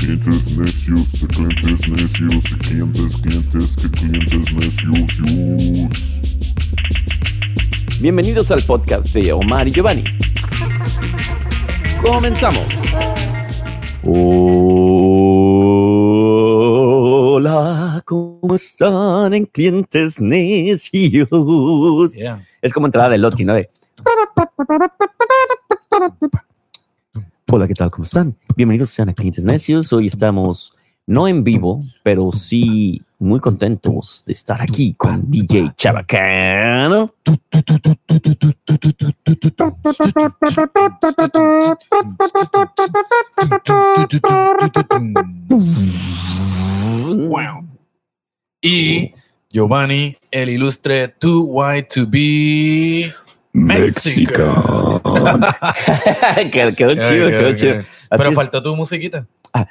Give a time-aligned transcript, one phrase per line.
[0.00, 4.96] Clientes necios, clientes necios, clientes necios, clientes, clientes, que clientes necios.
[8.00, 10.04] Bienvenidos al podcast de Omar y Giovanni.
[12.00, 12.64] Comenzamos.
[17.34, 21.28] Hola, ¿cómo están en clientes necios?
[22.14, 22.42] Yeah.
[22.62, 23.52] Es como entrada de Loti, ¿no?
[23.52, 23.68] De...
[27.52, 27.90] Hola, ¿qué tal?
[27.90, 28.36] ¿Cómo están?
[28.54, 29.92] Bienvenidos sean a Clientes Necios.
[29.92, 30.72] Hoy estamos
[31.04, 37.12] no en vivo, pero sí muy contentos de estar aquí con DJ Chabacano.
[47.08, 47.66] Wow.
[48.62, 49.12] Y
[49.50, 53.12] Giovanni, el ilustre 2Y2B.
[53.52, 55.00] México.
[56.52, 57.80] quedó, quedó chido, yeah, quedó chido.
[58.10, 58.34] Pero es.
[58.36, 59.26] faltó tu musiquita.
[59.52, 59.66] Ah.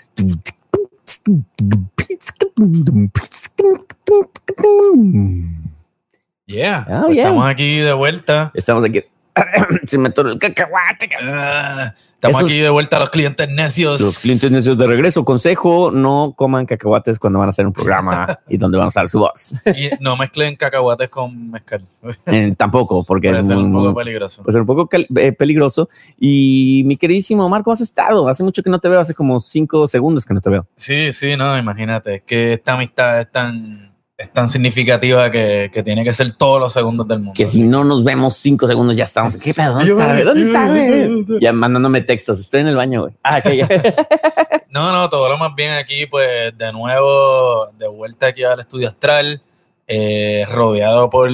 [6.46, 6.86] Yeah.
[6.90, 8.52] Oh, estamos aquí de vuelta.
[8.54, 9.04] Estamos aquí.
[9.88, 11.10] Se me atoró el cacahuate.
[11.22, 14.00] Ah, estamos Esos- aquí de vuelta los clientes necios.
[14.02, 15.24] Los clientes necios de regreso.
[15.26, 19.08] Consejo, no coman cacahuates cuando van a hacer un programa y donde van a usar
[19.10, 19.54] su voz.
[19.66, 21.84] Y no mezclen cacahuates con mezcal.
[22.28, 24.44] Eh, tampoco, porque Puede es ser muy, un poco peligroso.
[24.44, 25.90] puede ser un poco eh, peligroso.
[26.18, 28.28] Y mi queridísimo Omar, ¿cómo has estado?
[28.28, 30.68] Hace mucho que no te veo, hace como cinco segundos que no te veo.
[30.76, 32.16] Sí, sí, no, imagínate.
[32.16, 36.60] Es que esta amistad es tan, es tan significativa que, que tiene que ser todos
[36.60, 37.34] los segundos del mundo.
[37.34, 39.38] Que si no nos vemos cinco segundos ya estamos.
[39.38, 39.76] ¿Qué pedo?
[39.76, 40.12] ¿Dónde está?
[40.12, 40.24] güey?
[40.26, 40.68] ¿Dónde está?
[40.68, 41.40] güey?
[41.40, 42.38] Ya mandándome textos.
[42.38, 43.14] Estoy en el baño, güey.
[43.24, 43.68] Ah, ok, ya.
[44.72, 48.90] No, no, todo lo más bien aquí, pues de nuevo, de vuelta aquí al estudio
[48.90, 49.42] astral,
[49.88, 51.32] eh, rodeado por,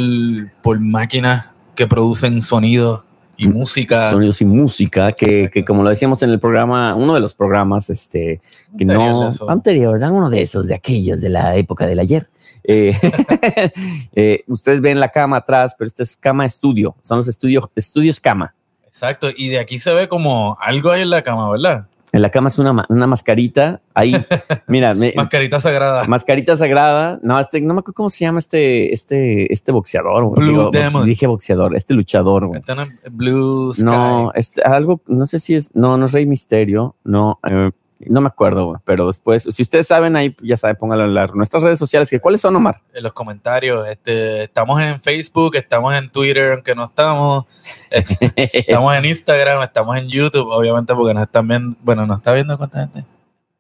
[0.62, 3.04] por máquinas que producen sonido
[3.36, 4.10] y música.
[4.10, 7.90] Sonidos y música, que, que como lo decíamos en el programa, uno de los programas,
[7.90, 8.40] este,
[8.78, 10.12] que Anterior no, anterior, ¿verdad?
[10.12, 12.30] uno de esos, de aquellos de la época del ayer.
[12.68, 12.96] Eh,
[14.16, 18.20] eh, ustedes ven la cama atrás, pero esto es cama estudio, son los estudios, estudios
[18.20, 18.54] cama.
[18.88, 21.88] Exacto, y de aquí se ve como algo ahí en la cama, ¿verdad?
[22.12, 24.16] En la cama es una, una mascarita, ahí,
[24.68, 26.06] mira, me- Mascarita sagrada.
[26.06, 30.32] mascarita sagrada, no, este, no me acuerdo cómo se llama este, este, este boxeador.
[30.34, 31.06] Blue Digo, Demon.
[31.06, 32.46] Dije boxeador, este luchador.
[32.48, 32.62] güey.
[32.62, 33.84] Este Blue Sky.
[33.84, 37.72] No, es algo, no sé si es, no, no es Rey Misterio, no, eh,
[38.10, 41.64] no me acuerdo, pero después, si ustedes saben ahí, ya saben, pónganlo en la- nuestras
[41.64, 42.82] redes sociales, que cuáles son, Omar.
[42.94, 43.88] en los comentarios.
[43.88, 47.46] Este, estamos en Facebook, estamos en Twitter, aunque no estamos.
[47.90, 51.76] Este, estamos en Instagram, estamos en YouTube, obviamente, porque nos están viendo.
[51.82, 53.06] Bueno, nos está viendo cuánta gente.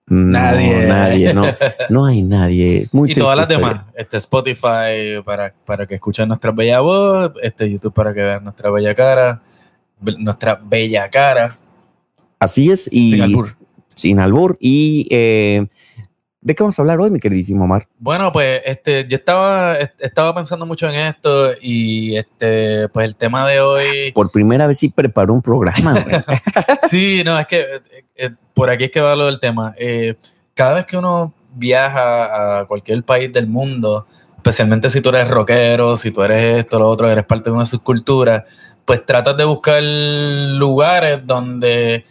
[0.08, 0.86] No, Nadie.
[0.86, 1.46] nadie, no,
[1.90, 2.86] no hay nadie.
[2.92, 3.82] Muy y todas las demás.
[3.96, 8.70] Este Spotify para, para que escuchen nuestra bella voz, este YouTube para que vean nuestra
[8.70, 9.42] bella cara,
[10.00, 11.58] nuestra bella cara.
[12.38, 13.20] Así es, y
[13.96, 14.58] Sin albur.
[14.60, 15.66] Y eh,
[16.42, 17.88] ¿de qué vamos a hablar hoy, mi queridísimo Omar?
[17.98, 23.16] Bueno, pues este, yo estaba, est- estaba pensando mucho en esto y este, pues el
[23.16, 24.12] tema de hoy.
[24.14, 25.96] Por primera vez sí preparó un programa.
[26.90, 27.82] Sí, no, es que eh,
[28.16, 29.74] eh, por aquí es que va lo del tema.
[29.78, 30.16] Eh,
[30.54, 34.06] cada vez que uno viaja a cualquier país del mundo,
[34.38, 37.66] especialmente si tú eres rockero, si tú eres esto, lo otro, eres parte de una
[37.66, 38.46] subcultura,
[38.86, 42.06] pues tratas de buscar lugares donde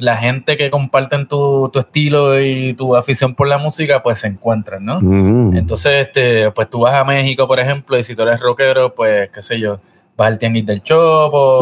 [0.00, 4.28] la gente que comparten tu, tu estilo y tu afición por la música, pues se
[4.28, 4.98] encuentran, ¿no?
[5.00, 5.56] Mm.
[5.56, 9.28] Entonces, este, pues tú vas a México, por ejemplo, y si tú eres rockero, pues,
[9.30, 9.80] qué sé yo,
[10.16, 11.60] vas al tianguis del Chopo,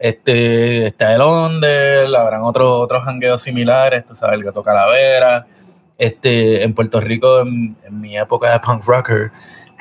[0.00, 5.46] este, está el Onder, habrán otros otros jangueos similares, tú sabes, el Gato Calavera.
[5.98, 9.32] Este, en Puerto Rico, en, en mi época de punk rocker,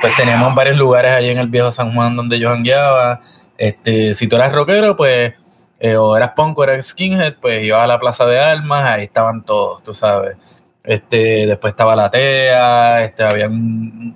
[0.01, 3.21] pues teníamos varios lugares allí en el viejo San Juan donde yo jangueaba.
[3.57, 5.33] Este, si tú eras rockero, pues
[5.79, 9.03] eh, o eras punk o eras skinhead, pues ibas a la Plaza de Armas, ahí
[9.03, 10.37] estaban todos, tú sabes.
[10.83, 14.15] Este, después estaba la TEA, este, habían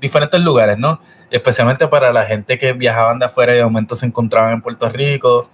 [0.00, 1.00] diferentes lugares, ¿no?
[1.30, 4.88] Especialmente para la gente que viajaban de afuera y de momento se encontraban en Puerto
[4.88, 5.48] Rico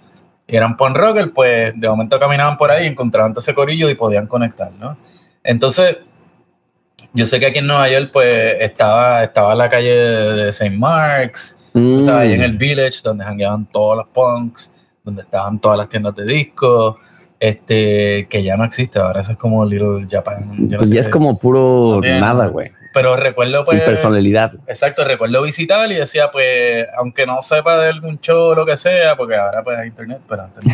[0.47, 3.95] y eran punk rocker, pues de momento caminaban por ahí, encontraban todo ese corillo y
[3.95, 4.97] podían conectar, ¿no?
[5.43, 5.97] Entonces,
[7.13, 10.75] yo sé que aquí en Nueva York, pues estaba, estaba la calle de St.
[10.75, 11.99] Mark's, Mm.
[11.99, 14.73] o sea, ahí en el Village, donde jangueaban todos los punks,
[15.07, 16.99] donde estaban todas las tiendas de disco,
[17.39, 20.51] este, que ya no existe, ahora eso es como Little Japan.
[20.57, 22.47] yo no Pues sé ya es como puro No nada, nada.
[22.47, 22.71] güey.
[22.93, 23.77] Pero recuerdo, pues.
[23.77, 24.53] Sin personalidad.
[24.65, 28.75] Exacto, recuerdo visitar y decía, pues, aunque no sepa de algún show o lo que
[28.75, 30.73] sea, porque ahora pues hay internet, pero antes no.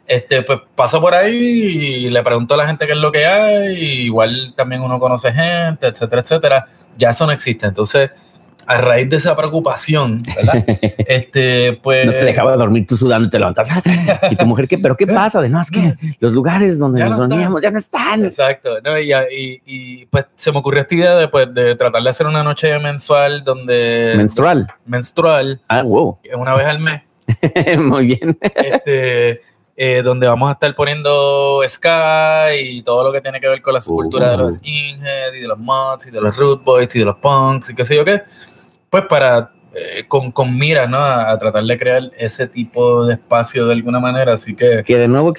[0.06, 3.24] este, pues paso por ahí y le pregunto a la gente qué es lo que
[3.26, 6.66] hay, y igual también uno conoce gente, etcétera, etcétera.
[6.98, 7.66] Ya eso no existe.
[7.66, 8.10] Entonces,
[8.66, 10.64] a raíz de esa preocupación, ¿verdad?
[11.06, 12.06] este, pues.
[12.06, 13.68] No te dejaba dormir tú sudando y te levantas.
[14.30, 14.78] Y tu mujer, ¿qué?
[14.78, 15.40] ¿Pero qué pasa?
[15.40, 18.24] De no, es que los lugares donde Ya nos no reuníamos ya no están.
[18.24, 22.02] Exacto, no, y, y- y, pues se me ocurrió esta idea de, pues, de tratar
[22.02, 24.66] de hacer una noche mensual donde Menstrual.
[24.86, 26.18] menstrual Ah, wow.
[26.36, 27.00] una vez al mes
[27.78, 28.38] Muy bien.
[28.40, 29.40] este,
[29.76, 33.74] eh, donde vamos a estar poniendo ska y todo lo que tiene que ver con
[33.74, 34.56] la subcultura de los Uh.
[34.56, 37.74] skinheads y de los mods y de los root boys y de los punks y
[37.74, 38.22] qué sé yo qué,
[38.94, 40.98] pues para eh, con, con miras, ¿no?
[40.98, 44.96] A, a tratar de crear ese tipo de espacio de alguna manera, así que Que
[44.96, 45.30] de nuevo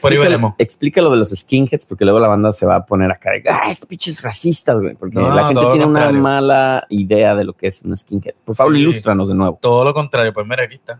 [0.58, 3.32] explica, lo de los skinheads, porque luego la banda se va a poner acá.
[3.32, 4.96] de, Ah, estos pinches racistas, güey.
[4.96, 8.34] Porque No, la gente tiene una mala idea de lo que es un skinhead.
[8.44, 8.82] Por favor, Sí.
[8.82, 9.58] ilústranos de nuevo.
[9.62, 11.00] todo lo contrario, pues mira, aquí está.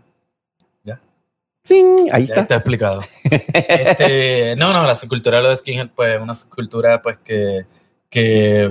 [1.62, 2.42] Sí, ahí está.
[2.42, 3.00] está explicado.
[3.24, 7.66] Este, no, no, la subcultura de los skinhead, pues es una subcultura pues que,
[8.08, 8.70] que eh,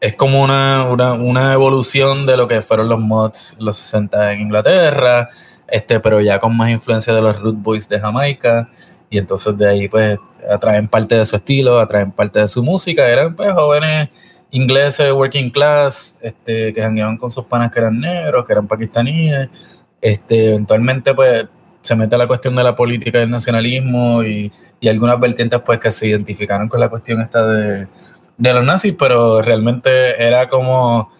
[0.00, 4.40] es como una, una, una evolución de lo que fueron los mods los 60 en
[4.40, 5.28] Inglaterra,
[5.68, 8.70] este, pero ya con más influencia de los root boys de Jamaica,
[9.10, 10.18] y entonces de ahí pues
[10.50, 14.08] atraen parte de su estilo, atraen parte de su música, eran pues jóvenes
[14.50, 19.48] ingleses, working class, este, que jangueaban con sus panas que eran negros, que eran pakistaníes,
[20.00, 21.46] este, eventualmente pues
[21.82, 24.50] se mete la cuestión de la política y el nacionalismo y,
[24.80, 27.86] y algunas vertientes pues que se identificaron con la cuestión esta de,
[28.40, 31.10] de los nazis, pero realmente era como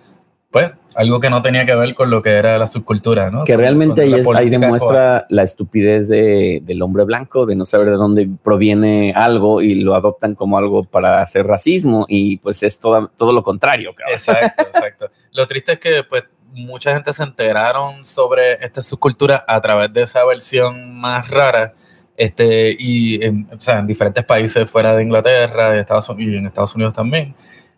[0.51, 3.45] pues algo que no tenía que ver con lo que era la subcultura, ¿no?
[3.45, 7.87] Que realmente ahí, es- ahí demuestra la estupidez de- del hombre blanco, de no saber
[7.91, 12.81] de dónde proviene algo y lo adoptan como algo para hacer racismo y pues es
[12.81, 13.95] todo, todo lo contrario.
[13.95, 14.15] cabrón.
[14.17, 15.11] Exacto, exacto.
[15.33, 20.03] Lo triste es que pues mucha gente se enteraron sobre esta subcultura a través de
[20.03, 21.75] esa versión más rara.
[22.21, 26.45] Este, y en, o sea, en diferentes países fuera de Inglaterra de Estados y en
[26.45, 27.35] Estados Unidos también.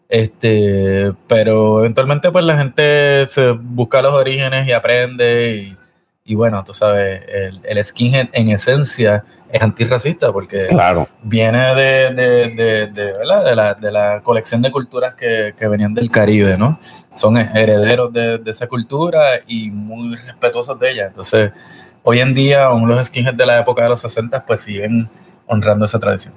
[0.09, 5.77] Este, pero eventualmente pues la gente se busca los orígenes y aprende y,
[6.25, 11.06] y bueno, tú sabes, el, el skinhead en esencia es antirracista porque Claro.
[11.23, 13.44] viene de, de, de, de, ¿verdad?
[13.44, 16.81] de, la, de la colección de culturas que, que venían del Caribe, ¿no?
[17.15, 21.06] Son herederos de, de esa cultura y muy respetuosos de ella.
[21.06, 21.53] Entonces,
[22.02, 25.08] hoy en día, aún los skinheads de la época de los 60 pues siguen
[25.46, 26.34] honrando esa tradición.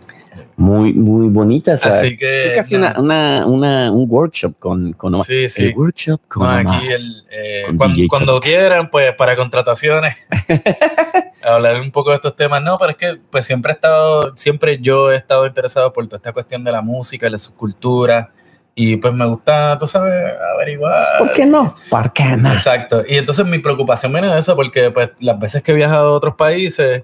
[0.57, 1.75] Muy, muy bonita.
[1.77, 5.15] sea, Así que, fue casi una, una, una- un workshop con, con.
[5.23, 5.65] Sí, sí.
[5.65, 6.75] El workshop con No, Omar.
[6.77, 10.15] aquí el, eh, Con cuando, quieran, pues para contrataciones,
[11.43, 12.61] hablar un poco de estos temas.
[12.61, 16.17] No, pero es que pues siempre he estado, siempre yo he estado interesado por toda
[16.17, 18.31] esta cuestión de la música, de la subcultura,
[18.77, 21.17] y pues me gusta, tú sabes, averiguar.
[21.17, 21.75] ¿Por qué no?
[21.89, 22.51] ¿Por qué no?
[22.51, 23.03] Exacto.
[23.07, 26.17] Y entonces mi preocupación viene de eso, porque pues las veces que he viajado a
[26.17, 27.03] otros países,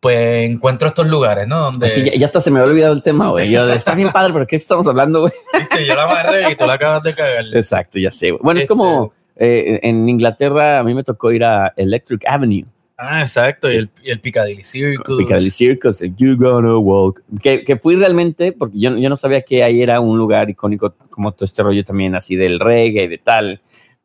[0.00, 1.60] pues encuentro estos lugares, ¿no?
[1.60, 3.48] Donde Así ya, ya hasta se me había olvidado el tema, güey.
[3.50, 5.32] Yo, está bien padre, pero ¿qué estamos hablando, güey?
[5.58, 7.44] viste, yo la amarré y tú la acabas de cagar.
[7.54, 8.32] Exacto, ya sé.
[8.32, 8.40] güey.
[8.42, 12.66] Bueno, es Este- como eh, en Inglaterra, a mí me tocó ir a Electric Avenue,
[13.04, 13.70] Ah, exacto.
[13.70, 15.18] Y el, y el Piccadilly Circus.
[15.18, 19.42] Piccadilly Circus, el You Gonna Walk, que, que fui realmente, porque yo, yo no sabía
[19.42, 23.08] que ahí era un lugar icónico como todo este rollo también así del reggae y
[23.08, 23.60] de tal.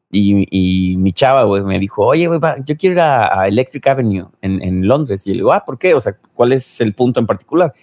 [0.10, 3.86] Y, y mi chava, güey, me dijo, oye, güey, yo quiero ir a, a Electric
[3.86, 5.28] Avenue en, en Londres.
[5.28, 5.94] Y le digo, ah, ¿por qué?
[5.94, 7.74] O sea, ¿cuál es el punto en particular?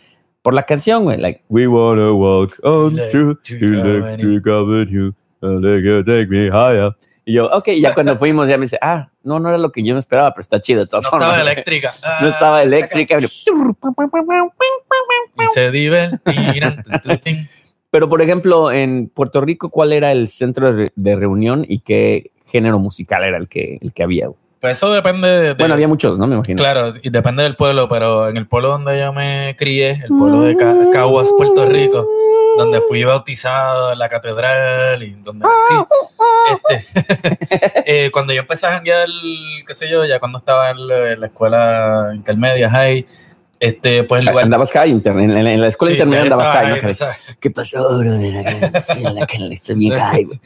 [0.43, 5.81] Por la canción, güey, like, We wanna walk on through Electric Electric Avenue, and they
[5.81, 6.91] can take me higher.
[7.27, 9.83] Y yo, ok, ya cuando fuimos, ya me dice, ah, no, no era lo que
[9.83, 11.31] yo me esperaba, pero está chido de todas No formas.
[11.31, 11.91] estaba eléctrica.
[12.03, 13.19] Ah, No estaba eléctrica.
[13.21, 13.29] Y
[15.53, 16.83] se divertirán.
[17.91, 21.79] Pero, por ejemplo, en Puerto Rico, ¿cuál era el centro de, re- de reunión y
[21.81, 24.29] qué género musical era el que, el que había?
[24.61, 25.55] Pues eso depende de.
[25.55, 26.27] Bueno, había muchos, ¿no?
[26.27, 26.57] Me imagino.
[26.57, 30.41] Claro, y depende del pueblo, pero en el pueblo donde yo me crié, el pueblo
[30.41, 32.07] de Ca- Caguas, Puerto Rico,
[32.57, 35.85] donde fui bautizado en la catedral y donde nací.
[36.71, 39.09] Este, eh, cuando yo empecé a janguear,
[39.67, 43.07] qué sé yo, ya cuando estaba en la, en la escuela intermedia, high,
[43.61, 44.45] Este, pues lugar.
[44.45, 47.07] Andabas high, inter- en, en- en la escuela Sí, intermedia andabas high, ¿no?
[47.41, 48.47] ¿Qué pasó, brother?
[48.47, 50.41] Acá, sí, la estoy bien high, güey.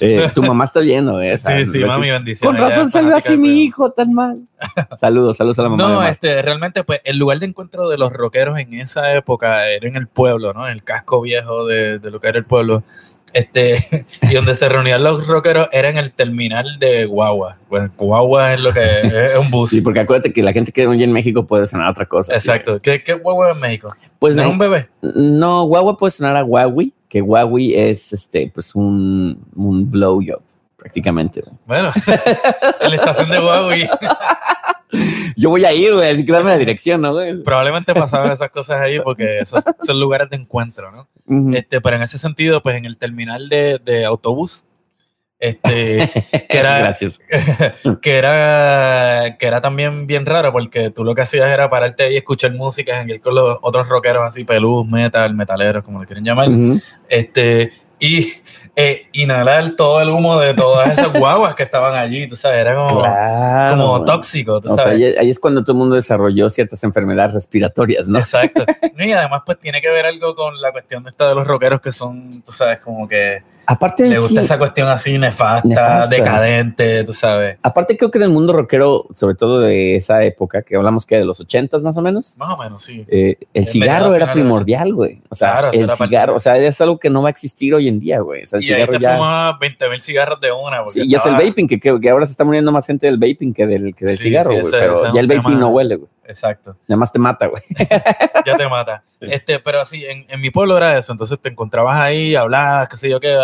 [0.00, 1.38] Eh, tu mamá está viendo, ¿eh?
[1.38, 2.40] Sí, sí, mami, bendiciones.
[2.60, 4.34] Con razón salió así mi hijo tan mal.
[4.96, 5.82] Saludos, saludos a la mamá.
[5.82, 9.86] No, este, realmente, pues, el lugar de encuentro de los rockeros en esa época era
[9.86, 10.66] en el pueblo, ¿no?
[10.66, 12.82] En el casco viejo de, de lo que era el pueblo.
[13.32, 17.58] Este, y donde se reunían los rockeros era en el terminal de Guagua.
[17.68, 19.70] Bueno, Guagua es lo que es, es un bus.
[19.70, 22.34] Sí, porque acuérdate que la gente que oye en México puede sonar otra cosa.
[22.34, 22.80] Exacto.
[22.80, 23.94] ¿Qué, ¿Qué Guagua en México?
[24.18, 24.88] Pues ¿No no, es un bebé?
[25.02, 30.40] no, guagua puede sonar a Huawei, que Huawei es este, pues un, un blowjob,
[30.76, 31.42] prácticamente.
[31.66, 31.90] Bueno,
[32.80, 33.88] en la estación de y
[35.36, 37.42] Yo voy a ir, güey, así que dame la dirección, ¿no, güey?
[37.42, 41.08] probablemente pasaban esas cosas ahí porque esos son lugares de encuentro, ¿no?
[41.54, 44.66] Este, pero en ese sentido, pues en el terminal de, de autobús,
[45.40, 46.10] este,
[46.48, 47.20] que era, Gracias.
[48.02, 52.14] que era que era también bien raro porque tú lo que hacías era pararte ahí
[52.14, 56.24] y escuchar música, janguear con los otros rockeros así, pelús, metal, metaleros, como le quieren
[56.24, 56.48] llamar,
[57.08, 58.32] este, y
[58.80, 62.74] eh, inhalar todo el humo de todas esas guaguas que estaban allí, tú sabes, era
[62.74, 63.76] como, Claro.
[63.76, 64.94] como tóxico, tú O sabes.
[64.94, 68.18] ahí, ahí es cuando todo el mundo desarrolló ciertas enfermedades respiratorias, ¿no?
[68.18, 68.64] Exacto.
[69.00, 71.80] Y además, pues tiene que ver algo con la cuestión de esta de los rockeros
[71.80, 76.14] que son, tú sabes, como que Aparte, le gusta sí, esa cuestión así nefasta, Nefasta.
[76.16, 77.56] decadente, tú sabes.
[77.62, 81.16] aparte creo que en el mundo rockero, sobre todo de esa época, que hablamos que
[81.16, 83.06] de los ochentas más o menos, Más o menos, sí.
[83.08, 85.22] eh, el cigarro era primordial, güey.
[85.30, 87.72] O sea, Claro, el parte cigarro, o sea, es algo que no va a existir
[87.74, 88.42] hoy en día, güey.
[88.42, 89.14] O sea, Y ahí te ya...
[89.16, 90.78] fumabas 20 mil cigarros de una.
[90.84, 93.06] porque Sí, y es el vaping, que, que, que ahora se está muriendo más gente
[93.06, 94.66] del vaping que del, que del Sí, cigarro, sí, güey.
[94.66, 96.08] ese- pero ese ya el vaping no huele, güey.
[96.26, 96.76] Exacto.
[96.86, 97.62] Nada más te mata, güey.
[98.46, 99.02] Ya te mata.
[99.20, 101.12] Este, pero sí, en, en mi pueblo era eso.
[101.12, 103.36] Entonces te encontrabas ahí, hablabas, qué sé yo qué.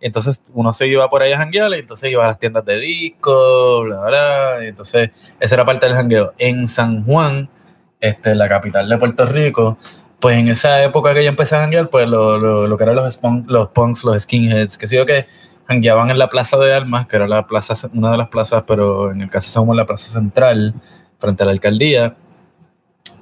[0.00, 2.64] Y entonces uno se iba por ahí a janguear y entonces iba a las tiendas
[2.64, 4.64] de disco, bla, bla.
[4.64, 6.34] Y entonces esa era parte del jangueo.
[6.38, 7.48] En San Juan,
[8.00, 9.78] este, la capital de Puerto Rico,
[10.20, 12.96] pues en esa época que yo empecé a janguear, pues lo, lo, lo que eran
[12.96, 15.26] los, spunk- los punks, los skinheads, qué sé yo qué,
[15.68, 19.12] jangueaban en la Plaza de Armas, que era la plaza, una de las plazas, pero
[19.12, 20.74] en el caso Juan, la plaza central,
[21.18, 22.16] frente a la alcaldía.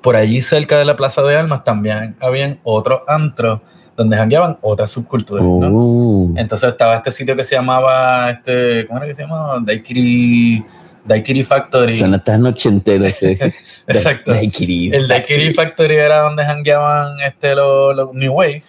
[0.03, 3.61] Por allí cerca de la Plaza de Armas también habían otros antros
[3.97, 5.69] donde jangueaban otras subculturas, ¿no?
[5.71, 9.59] Uh, Entonces estaba este sitio que se llamaba, este, ¿cómo era que se llamaba?
[9.61, 10.65] Daiquiri,
[11.05, 11.93] Daiquiri Factory.
[11.93, 13.33] suena tan ochentero ese.
[13.87, 14.33] Exacto.
[14.33, 14.91] Daiquiri.
[14.95, 18.63] El Daiquiri Factory era donde jangueaban este, los, los New Wave,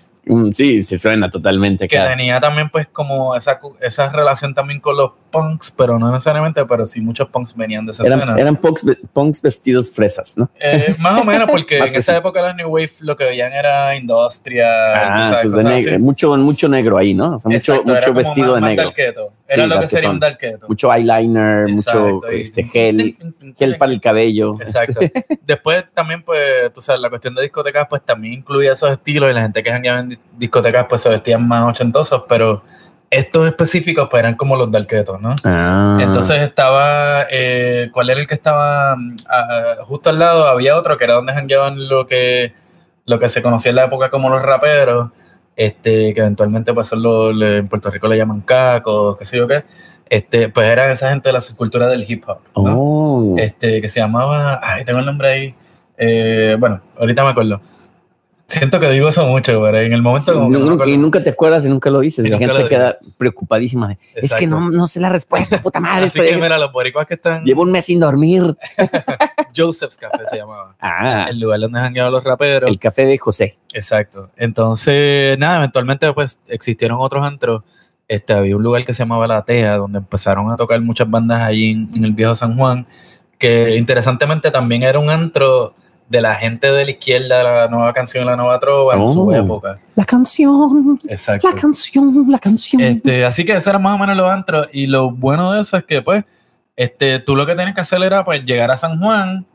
[0.53, 2.09] Sí, se suena totalmente que acá.
[2.15, 6.85] tenía también pues como esa, esa relación también con los punks, pero no necesariamente, pero
[6.85, 8.39] sí muchos punks venían de esa Eran, escena.
[8.39, 10.49] eran punks, punks vestidos fresas, ¿no?
[10.59, 13.95] Eh, más o menos, porque en esa época los New Wave lo que veían era
[13.95, 15.41] industria, Ah,
[15.99, 17.35] mucho, mucho negro ahí, ¿no?
[17.35, 18.83] O sea, mucho, Exacto, mucho vestido más- de negro.
[18.85, 19.33] darketo.
[19.47, 20.67] Era Sí, lo que sería un darketo.
[20.67, 23.15] Mucho eyeliner, mucho y- este, gel,
[23.57, 24.55] gel para el cabello.
[24.59, 24.99] Exacto.
[25.45, 29.33] Después también, pues, tú sabes, la cuestión de discotecas, pues también incluía esos estilos y
[29.33, 32.63] la gente que jangueaba en discotecas, pues se vestían más ochentosos, pero
[33.09, 35.35] estos específicos, pues eran como los darketos, ¿no?
[35.43, 35.97] Ah.
[36.01, 40.47] Entonces estaba, eh, ¿cuál era el que estaba mm, ah, justo al lado?
[40.47, 42.53] Había otro que era donde jangueaban lo que,
[43.05, 45.09] lo que se conocía en la época como los raperos,
[45.55, 49.47] este, que eventualmente pues son los, en Puerto Rico le llaman cacos, qué sé yo
[49.47, 49.63] qué,
[50.09, 52.77] este, pues eran esa gente de la subcultura del hip hop, ¿no?
[52.77, 53.35] Oh.
[53.37, 55.55] Este, que se llamaba, ay, tengo el nombre ahí,
[55.97, 57.61] eh, bueno, ahorita me acuerdo.
[58.47, 61.31] Siento que digo eso mucho, pero en el momento Sí, como no y nunca te
[61.31, 62.23] acuerdas y nunca lo dices.
[62.25, 63.87] Y la gente se queda preocupadísima.
[63.87, 66.05] de, es que no, no sé la respuesta, puta madre.
[66.05, 68.55] Así estoy- que mira, los boricuas que están, Llevo un mes sin dormir.
[69.55, 70.75] Joseph's Café se llamaba.
[70.81, 72.69] Ah, el lugar donde jangueaban los raperos.
[72.69, 73.57] el café de José.
[73.73, 74.29] Exacto.
[74.37, 77.63] Entonces, nada, eventualmente pues existieron otros antros.
[78.07, 81.41] Este, había un lugar que se llamaba La Tea, donde empezaron a tocar muchas bandas
[81.41, 82.85] allí en, en el viejo San Juan,
[83.39, 85.73] que interesantemente también era un antro
[86.07, 89.33] de la gente de la izquierda, la nueva canción, la nueva trova, en su Oh.
[89.33, 89.79] época.
[89.95, 91.49] La canción, Exacto.
[91.49, 92.81] la canción, la canción.
[92.81, 94.67] Este, así que esos eran más o menos los antros.
[94.71, 96.23] Y lo bueno de eso es que, pues,
[96.75, 99.45] este, tú lo que tenías que hacer era pues llegar a San Juan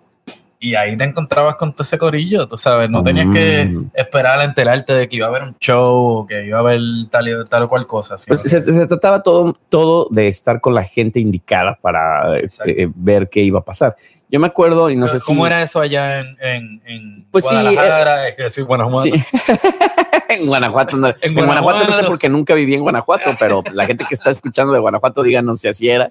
[0.58, 2.90] y ahí te encontrabas con todo ese corillo, tú sabes.
[2.90, 3.90] No tenías que Mm.
[3.94, 6.80] esperar a enterarte de que iba a haber un show o que iba a haber
[7.10, 8.16] tal, y- tal o cual cosa.
[8.26, 12.88] Pues se, se trataba todo, todo de estar con la gente indicada para eh, eh,
[12.94, 13.96] ver qué iba a pasar.
[14.30, 15.26] Yo me acuerdo y no sé si...
[15.26, 18.36] ¿Cómo era eso allá en, en, en Pues sí, Guadalajara?
[18.36, 18.62] Que sí,
[19.02, 19.12] Sí.
[20.28, 24.04] en Guanajuato, no, en, Guanajuato, no sé porque nunca viví en Guanajuato, pero la gente
[24.08, 26.08] que está escuchando de Guanajuato, díganos si así era.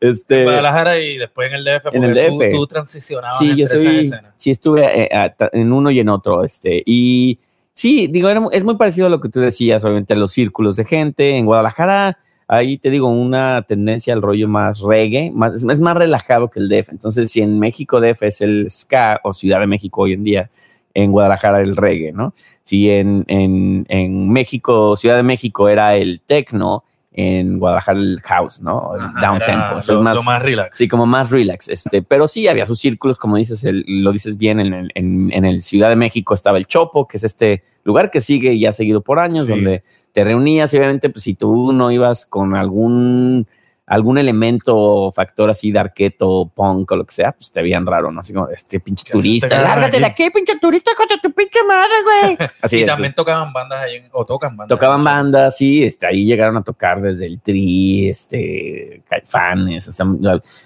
[0.00, 1.86] este, Guadalajara y después en el DF.
[1.94, 2.50] En el porque tú- DF.
[2.52, 6.44] Tú, transicionabas sí, yo soy, sí estuve eh, a- ta- en uno y en otro,
[6.44, 7.38] este, y
[7.72, 10.84] sí, digo, era es muy parecido a lo que tú decías, obviamente, los círculos de
[10.84, 11.36] gente.
[11.36, 16.48] En Guadalajara ahí te digo, una tendencia al rollo más reggae, más, es, más relajado
[16.48, 16.90] que el DF.
[16.90, 20.50] Entonces, si en México DF es el ska o Ciudad de México hoy en día,
[20.94, 22.32] en Guadalajara el reggae, ¿no?
[22.62, 26.84] Si en, en, en México, Ciudad de México era el techno,
[27.18, 28.94] en Guadalajara el house, ¿no?
[28.94, 29.64] El Ajá, down tempo.
[29.72, 30.76] Lo, es más, lo más relax.
[30.76, 31.68] Sí, como más relax.
[31.68, 35.32] Este, pero sí había sus círculos, como dices, el- lo dices bien, en el, en,
[35.32, 38.66] en el Ciudad de México estaba el Chopo, que es este lugar que sigue y
[38.66, 39.52] ha seguido por años, Sí.
[39.52, 39.82] donde
[40.16, 43.46] te reunías y obviamente, pues si tú no ibas con algún
[43.86, 47.86] algún elemento o factor así de arqueto, punk o lo que sea, pues te veían
[47.86, 48.20] raro, ¿no?
[48.20, 50.24] Así como, este pinche ¿Qué haces turista, lárgate de aquí?
[50.24, 52.48] aquí, pinche turista, con tu pinche madre, güey.
[52.62, 54.76] Así y también tocaban bandas ahí, o tocan bandas.
[54.76, 60.06] Tocaban bandas, sí, este, ahí llegaron a tocar desde el Tri, este, Caifanes, o sea,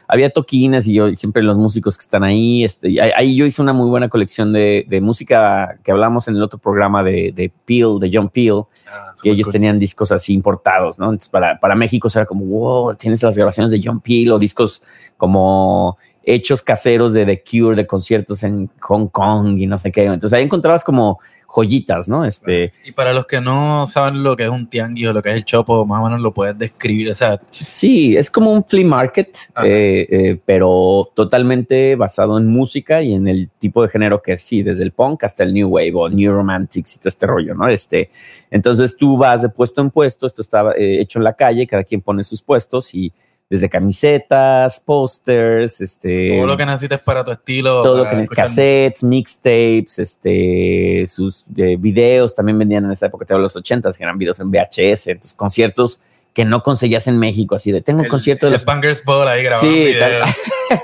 [0.08, 3.60] había toquines y yo siempre los músicos que están ahí, este, ahí, ahí yo hice
[3.60, 7.52] una muy buena colección de, de música que hablamos en el otro programa de, de
[7.66, 9.52] Peel, de John Peel, Ah, que ellos cool.
[9.52, 11.06] tenían discos así importados, ¿no?
[11.06, 14.82] Entonces para, para México era como, wow, las grabaciones de John Peel o discos
[15.16, 20.04] como hechos caseros de The Cure, de conciertos en Hong Kong y no sé qué.
[20.04, 21.20] Entonces ahí encontrabas como
[21.54, 22.24] joyitas, ¿no?
[22.24, 25.30] Este, Y para los que no saben lo que es un tianguis o lo que
[25.30, 27.10] es el chopo, más o menos lo puedes describir.
[27.10, 33.02] O sea, Sí, es como un flea market, eh, eh, pero totalmente basado en música
[33.02, 35.92] y en el tipo de género que sí, desde el punk hasta el new wave
[35.94, 37.68] o new romantics y todo este rollo, ¿no?
[37.68, 38.10] Este,
[38.50, 41.84] entonces tú vas de puesto en puesto, esto está eh, hecho en la calle, cada
[41.84, 43.12] quien pone sus puestos y
[43.50, 47.82] desde camisetas, pósters, este, todo lo que necesites para tu estilo.
[47.82, 53.24] todo lo que escuchar cassettes, mixtapes, este, sus eh, videos también vendían en esa época,
[53.26, 56.00] te hablo de los 80 que eran videos en VHS, entonces conciertos
[56.32, 59.26] que no conseguías en México, así de tengo un el- concierto de los Bangers Ball
[59.26, 60.22] ahí grabando Sí, tal,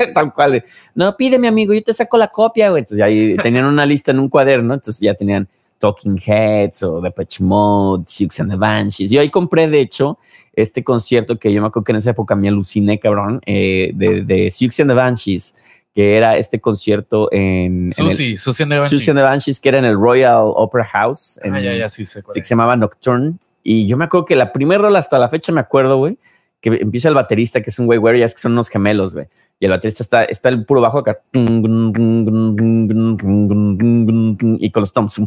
[0.14, 0.52] tal cual.
[0.52, 0.64] de,
[0.96, 2.80] No, pídeme, amigo, yo te saco la copia, güey.
[2.80, 7.42] Entonces ahí tenían una lista en un cuaderno, entonces ya tenían Talking Heads o Depeche
[7.42, 9.10] Mode, Siouxsie and the Banshees.
[9.10, 10.18] Yo ahí compré, de hecho,
[10.54, 14.22] este concierto que yo me acuerdo que en esa época me aluciné, cabrón, eh, de,
[14.22, 15.54] de and the Banshees,
[15.94, 17.40] que era este concierto en...
[17.40, 18.90] en el- Susi, Susi and the Banshees.
[19.00, 21.38] Siouxsie and the Banshees, que era en el Royal Opera House.
[21.42, 22.48] en- Ah, ya, ya, sí sé cuál Sí, que es.
[22.48, 23.34] se llamaba Nocturne.
[23.62, 26.18] Y yo me acuerdo que la primera rola hasta la fecha me acuerdo, güey,
[26.60, 29.12] que empieza el baterista, que es un güey, güey, ya es que son unos gemelos,
[29.14, 29.26] güey.
[29.58, 31.18] Y el baterista está, está el puro bajo acá.
[31.32, 31.46] Y
[34.70, 35.22] con los toms.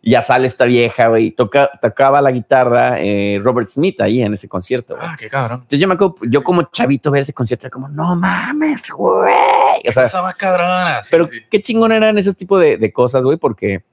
[0.00, 1.32] Ya sale esta vieja, güey.
[1.32, 4.96] Toca, tocaba la guitarra eh, Robert Smith ahí en ese concierto.
[4.98, 5.58] Ah, qué cabrón.
[5.58, 9.34] Entonces yo me acuerdo, yo como chavito ver ese concierto, era como, no mames, güey.
[9.86, 11.02] O sea, más cabrona.
[11.02, 11.40] sí, pero sí.
[11.50, 13.84] qué chingón eran ese tipo de, de cosas, güey, porque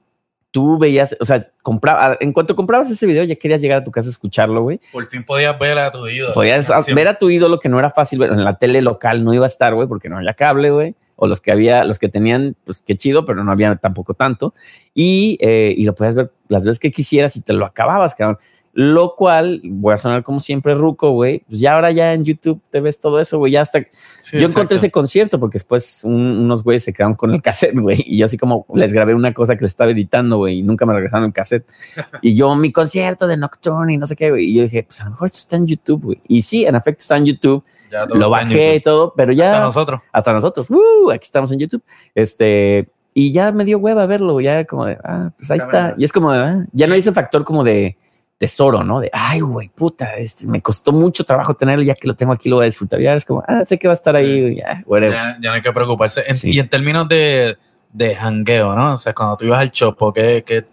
[0.56, 3.90] tú veías, o sea, compraba, en cuanto comprabas ese video ya querías llegar a tu
[3.90, 4.80] casa a escucharlo, güey.
[4.90, 6.32] Por fin podías ver a tu ídolo.
[6.32, 9.34] Podías ver a tu ídolo que no era fácil ver en la tele local, no
[9.34, 10.94] iba a estar, güey, porque no había cable, güey.
[11.16, 14.54] O los que había, los que tenían, pues qué chido, pero no había tampoco tanto.
[14.94, 18.38] Y, eh, y lo podías ver las veces que quisieras y te lo acababas, cabrón.
[18.78, 21.38] Lo cual, voy a sonar como siempre ruco, güey.
[21.48, 23.52] Pues ya ahora ya en YouTube te ves todo eso, güey.
[23.52, 23.80] Ya hasta
[24.20, 27.78] Sí, yo encontré ese concierto porque después un- unos güeyes se quedaron con el cassette,
[27.80, 28.04] güey.
[28.06, 30.84] Y yo así como les grabé una cosa que le estaba editando, güey, y nunca
[30.84, 31.64] me regresaron el cassette.
[32.20, 34.44] Y yo, mi concierto de Nocturne y no sé qué, güey.
[34.44, 36.20] Y yo dije, pues a lo mejor esto está en YouTube, güey.
[36.28, 37.64] Y sí, en efecto está en YouTube.
[37.90, 40.00] Ya Lo bajé y todo, pero ya Hasta nosotros.
[40.12, 40.68] hasta nosotros.
[40.70, 41.10] ¡uh!
[41.12, 41.82] aquí estamos en YouTube.
[42.14, 45.94] Este, y ya me dio hueva verlo, ya como de, ah, pues ahí está.
[45.96, 47.96] Y es como de, ah, ya no hice factor como de
[48.38, 49.00] tesoro, ¿no?
[49.00, 52.48] De, ay, güey, puta, este, me costó mucho trabajo tenerlo, ya que lo tengo aquí
[52.48, 53.00] lo voy a disfrutar.
[53.00, 54.82] Ya es como, ah, sé que va a estar ahí, güey, ya.
[55.10, 56.22] Ya, ya no hay que preocuparse.
[56.26, 56.50] En- Sí.
[56.52, 57.56] Y en términos de,
[57.92, 58.94] de jangueo, ¿no?
[58.94, 60.64] O sea, cuando tú ibas al chopo, ¿qué, qué,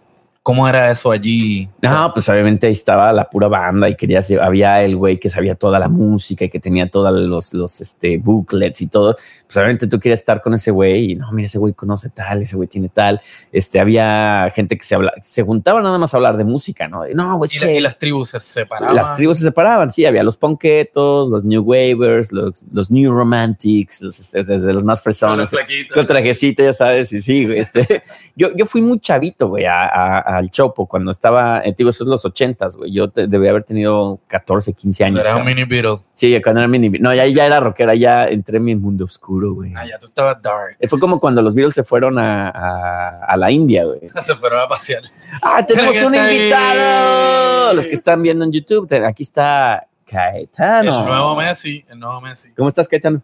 [0.42, 1.66] ¿cómo era eso allí?
[1.76, 5.18] O sea, No, pues obviamente ahí estaba la pura banda y querías, había el güey
[5.18, 9.16] que sabía toda la música y que tenía todos los, los este, booklets y todo.
[9.54, 12.42] Pues obviamente tú querías estar con ese güey y no, mira, ese güey conoce tal,
[12.42, 13.20] ese güey tiene tal.
[13.52, 17.08] Este, había gente que se habla, se juntaba nada más a hablar de música, ¿no?
[17.08, 18.96] Y, No, güey, es y, la- que y las tribus se separaban.
[18.96, 24.02] las tribus se separaban, sí, había los ponquetos, los new wavers, los, los new romantics,
[24.02, 25.50] los, este, desde los más flaquitos.
[25.94, 28.02] con trajecito, ya sabes, y sí, güey, este,
[28.36, 32.02] yo, yo fui muy chavito, güey, a- a- al Chopo cuando estaba, eh, digo, eso
[32.02, 35.20] es los ochentas, güey, yo te- debía haber tenido 14, 15 años.
[35.20, 35.98] Era un mini Beatle.
[36.14, 39.43] Sí, cuando era mini, no, ya, ya era rockera, ya entré en mi mundo oscuro,
[39.52, 39.74] güey.
[39.76, 40.78] Ah, ya tú estabas dark.
[40.88, 44.00] Fue como cuando los Beatles se fueron a, a- a la India, güey.
[44.24, 45.02] se fueron a pasear.
[45.42, 46.36] ¡Ah, tenemos ¿Qué un ahí?
[46.36, 47.74] invitado!
[47.74, 51.00] Los que están viendo en YouTube, aquí está Caetano.
[51.00, 52.52] El nuevo Messi, el nuevo Messi.
[52.52, 53.20] ¿Cómo estás, Caetano?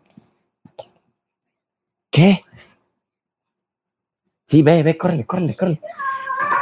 [2.11, 2.45] ¿Qué?
[4.49, 5.81] Sí, ve, ve, córrele, córrele, córrele.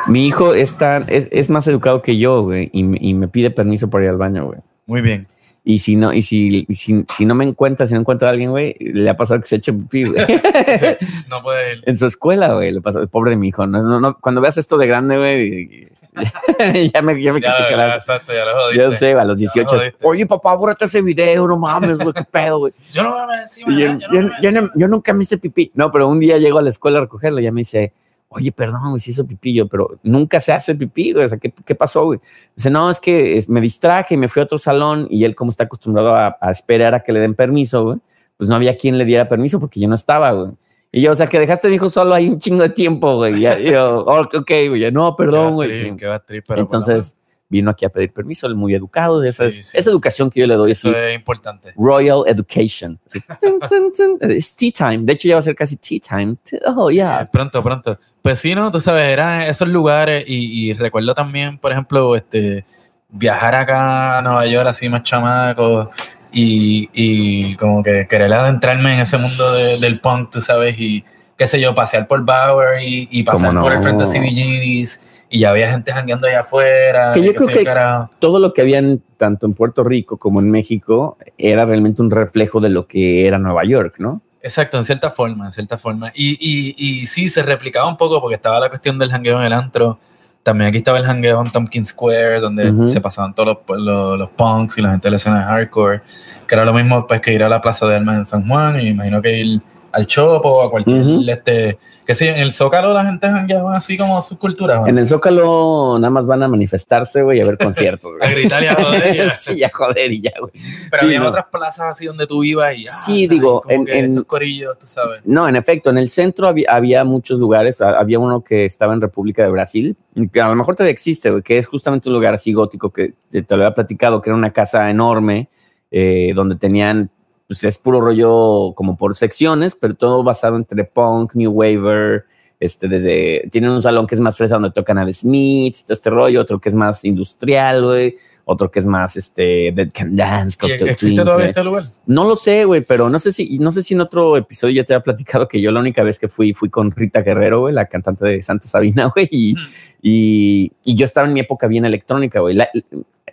[0.07, 3.29] Mi hijo es, tan- es, es más educado que yo, güey, y, me- y me
[3.29, 4.59] pide permiso para ir al baño, güey.
[4.87, 5.27] Muy bien.
[5.71, 8.31] Y si no, y si, y si, si no me encuentra, si no encuentro a
[8.31, 10.17] alguien, güey, le ha pasado que se eche pipí, güey.
[11.29, 11.83] No puede ir.
[11.85, 13.67] en su escuela, güey, le pasó, pobre mi hijo.
[13.67, 15.89] No, no, no, cuando veas esto de grande, güey,
[16.91, 18.83] ya me, ya me Ya, la- exacto, ya lo jodiste.
[18.83, 19.77] Yo sé, a los Ya 18.
[19.77, 20.09] lo.
[20.09, 22.73] Oye, papá, bórrate ese video, no mames, güey, qué pedo, güey.
[22.91, 23.79] Yo no me encima, Sí,
[24.11, 25.71] yo, yo, yo nunca me hice pipí.
[25.75, 27.93] No, pero un día llego a la escuela a recogerlo y ya me dice,
[28.29, 31.25] oye, perdón, güey, se hizo pipí yo, pero nunca se hace pipí, güey.
[31.25, 32.21] O sea, ¿qué, qué pasó, güey?
[32.55, 35.51] Dice, no, es que me distraje y me fui a otro salón y él, como
[35.51, 37.99] está acostumbrado a, a esperar a que le den permiso, güey,
[38.37, 40.53] pues no había quien le diera permiso porque yo no estaba, güey.
[40.91, 43.17] Y yo, o sea, que dejaste a mi hijo solo ahí un chingo de tiempo,
[43.17, 43.45] güey.
[43.45, 45.91] Y yo, oh, ok, güey, no, perdón, güey.
[46.07, 47.19] Va trip, pero Entonces
[47.51, 49.23] vino aquí a pedir permiso, él muy educado.
[49.25, 50.89] Esa, Sí, es, sí, esa educación que yo le doy menos así.
[50.91, 51.73] Eso es importante.
[51.77, 52.99] Royal Education.
[53.07, 54.31] Así, tun, tun, tun.
[54.31, 54.99] Es tea time.
[55.05, 56.37] De hecho, ya va a ser casi tea time.
[56.67, 57.29] Oh, Eh, yeah.
[57.31, 57.99] Pronto, pronto.
[58.23, 62.65] Pues sí, no, tú sabes, eran esos lugares y, y recuerdo también, por ejemplo, este
[63.11, 65.89] viajar acá a Nueva York así más chamaco
[66.31, 71.03] y, y como que querer adentrarme en ese mundo de- del punk, tú sabes, y
[71.39, 74.27] qué sé yo, pasear por Bauer y, y pasar ¿Cómo por el frente de no?
[74.27, 77.13] CBGB's y ya había gente jangueando allá afuera.
[77.13, 78.11] Que yo creo que carajo.
[78.19, 82.61] todo lo que habían tanto en Puerto Rico como en México era realmente un reflejo
[82.61, 84.23] de lo que era Nueva York, ¿no?
[84.43, 86.13] Exacto, en cierta forma, en cierta forma.
[86.15, 89.47] Y, y, y sí, se replicaba un poco porque estaba la cuestión del jangueo en
[89.47, 89.99] el antro.
[90.43, 94.31] También aquí estaba el jangueo en Tompkins Square, donde se pasaban todos los, los, los
[94.31, 96.01] punks y la gente de la escena de hardcore,
[96.47, 98.81] que era lo mismo pues, que ir a la Plaza de Armas en San Juan,
[98.81, 102.53] y me imagino que ir al Chopo o a cualquier, este, que sí, en el
[102.53, 106.49] Zócalo la gente jangueaba así como su cultura, En el Zócalo nada más van a
[106.49, 108.13] manifestarse, güey, y a ver conciertos.
[108.17, 108.31] güey.
[108.31, 109.17] a gritar y a joder.
[109.17, 110.53] y a- sí, a joder y ya, güey.
[110.91, 111.29] Pero Sí, había no.
[111.29, 113.29] otras plazas así donde tú ibas y ah, Sí, ¿sabes?
[113.31, 115.23] digo, como en- que en- estos corillos, tú sabes.
[115.25, 117.81] No, en efecto, en el centro había, había muchos lugares.
[117.81, 119.97] Ha- Había uno que estaba en República de Brasil,
[120.33, 123.15] que a lo mejor todavía existe, güey, que es justamente un lugar así gótico que
[123.31, 125.49] te, te lo había platicado, que era una casa enorme,
[125.91, 127.11] eh, donde tenían,
[127.49, 132.27] pues es puro rollo como por secciones, pero todo basado entre punk, new waver.
[132.61, 135.95] Este, desde, tienen un salón que es más fresa donde tocan a The Smiths, todo
[135.95, 140.17] este rollo, otro que es más industrial, güey, otro que es más, este, Dead Can
[140.17, 141.51] Dance, ¿Y Cocktail ¿Existe Twins, todavía güey.
[141.51, 141.85] este lugar?
[142.07, 144.85] No lo sé, güey, pero no sé si, no sé si en otro episodio ya
[144.85, 147.75] te había platicado que yo la única vez que fui fui con Rita Guerrero, güey,
[147.75, 149.55] la cantante de Santa Sabina, güey, y,
[150.03, 152.59] y, y yo estaba en mi época bien electrónica, güey.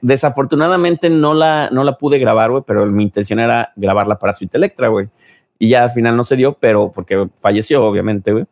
[0.02, 4.58] Desafortunadamente no la, no la pude grabar, güey, pero mi intención era grabarla para Suite
[4.58, 5.10] Electra, güey.
[5.60, 8.46] Y ya al final no se dio, pero porque falleció, obviamente, güey.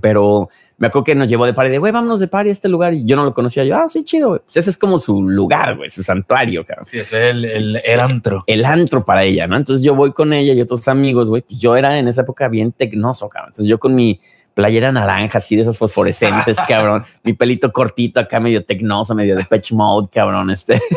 [0.00, 0.48] Pero
[0.78, 2.94] me acuerdo que nos llevó de party de, güey, vámonos de party a este lugar.
[2.94, 3.64] Y yo no lo conocía.
[3.64, 4.40] Yo, ah, sí, chido, güey.
[4.40, 7.80] Pues ese es como su lugar, güey, su santuario, cabrón Sí, ese es el, el,
[7.84, 8.44] el antro.
[8.46, 9.56] el antro para ella, ¿no?
[9.56, 11.42] Entonces yo voy con ella y otros amigos, güey.
[11.42, 13.50] Pues yo era en esa época bien tecnoso, cabrón.
[13.50, 14.20] Entonces yo con mi
[14.60, 17.04] playera naranja, así de esas fosforescentes, cabrón.
[17.24, 20.50] Mi pelito cortito acá, medio tecnoso, medio de patch mode, cabrón.
[20.50, 20.80] Este.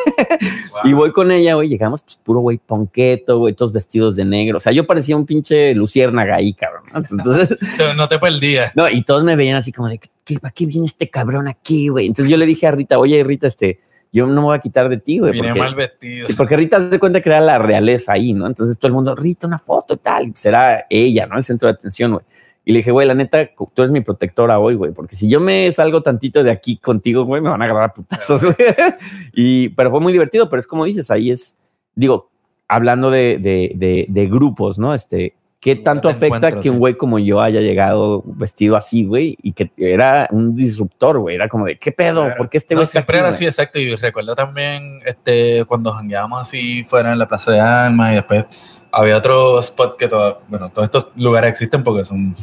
[0.86, 1.70] Y voy con ella, güey.
[1.70, 4.58] Llegamos, pues puro güey, ponqueto, güey, todos vestidos de negro.
[4.58, 6.84] O sea, yo parecía un pinche luciérnaga ahí, cabrón.
[6.94, 7.58] Entonces,
[7.96, 8.76] No te perdías.
[8.76, 11.88] no, y todos me veían así como de, ¿qué, ¿para qué viene este cabrón aquí,
[11.88, 12.08] güey?
[12.08, 13.80] Entonces yo le dije a Rita, oye, Rita, este,
[14.12, 15.32] yo no me voy a quitar de ti, güey.
[15.32, 16.26] Vine mal vestido.
[16.26, 18.46] Sí, porque Rita se da cuenta que era la realeza ahí, ¿no?
[18.46, 20.28] Entonces todo el mundo, Rita, una foto y tal.
[20.28, 20.48] Y pues
[20.90, 21.38] ella, ¿no?
[21.38, 22.26] El centro de atención, güey.
[22.66, 25.40] Y le dije, güey, la neta, tú eres mi protectora hoy, güey, porque si yo
[25.40, 28.56] me salgo tantito de aquí contigo, güey, me van a agarrar a putazos, güey.
[29.34, 31.58] Y, pero fue muy divertido, pero es como dices, ahí es,
[31.96, 32.30] digo,
[32.68, 34.94] hablando de, de, de, de grupos, ¿no?
[34.94, 39.38] Este, ¿qué tanto afecta que un güey como yo haya llegado vestido así, güey?
[39.42, 41.36] Y que era un disruptor, güey.
[41.36, 42.24] Era como de, ¿qué pedo?
[42.24, 42.38] Claro.
[42.38, 43.36] ¿Por qué este No, güey está siempre aquí, era güey?
[43.36, 43.80] así, exacto.
[43.80, 48.46] Y recuerdo también este, cuando jangueábamos así fuera en la Plaza de Armas y después
[48.92, 52.36] había otro spot que todo, bueno, todos estos lugares existen porque son,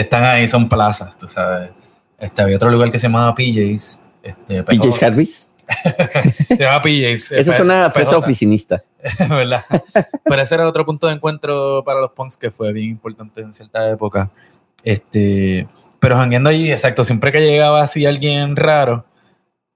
[0.00, 1.70] están ahí, son plazas, tú sabes.
[2.18, 4.00] Este, había otro lugar que se llamaba PJ's.
[4.22, 5.52] Este, PJ's Harvis.
[6.48, 7.32] Se llama PJ's.
[7.32, 8.82] Esa es una fresa oficinista.
[9.28, 9.64] ¿verdad?
[10.24, 13.52] Pero ese era otro punto de encuentro para los punks que fue bien importante en
[13.52, 14.30] cierta época.
[14.82, 19.04] Este, pero jangueando allí, exacto, siempre que llegaba así alguien raro,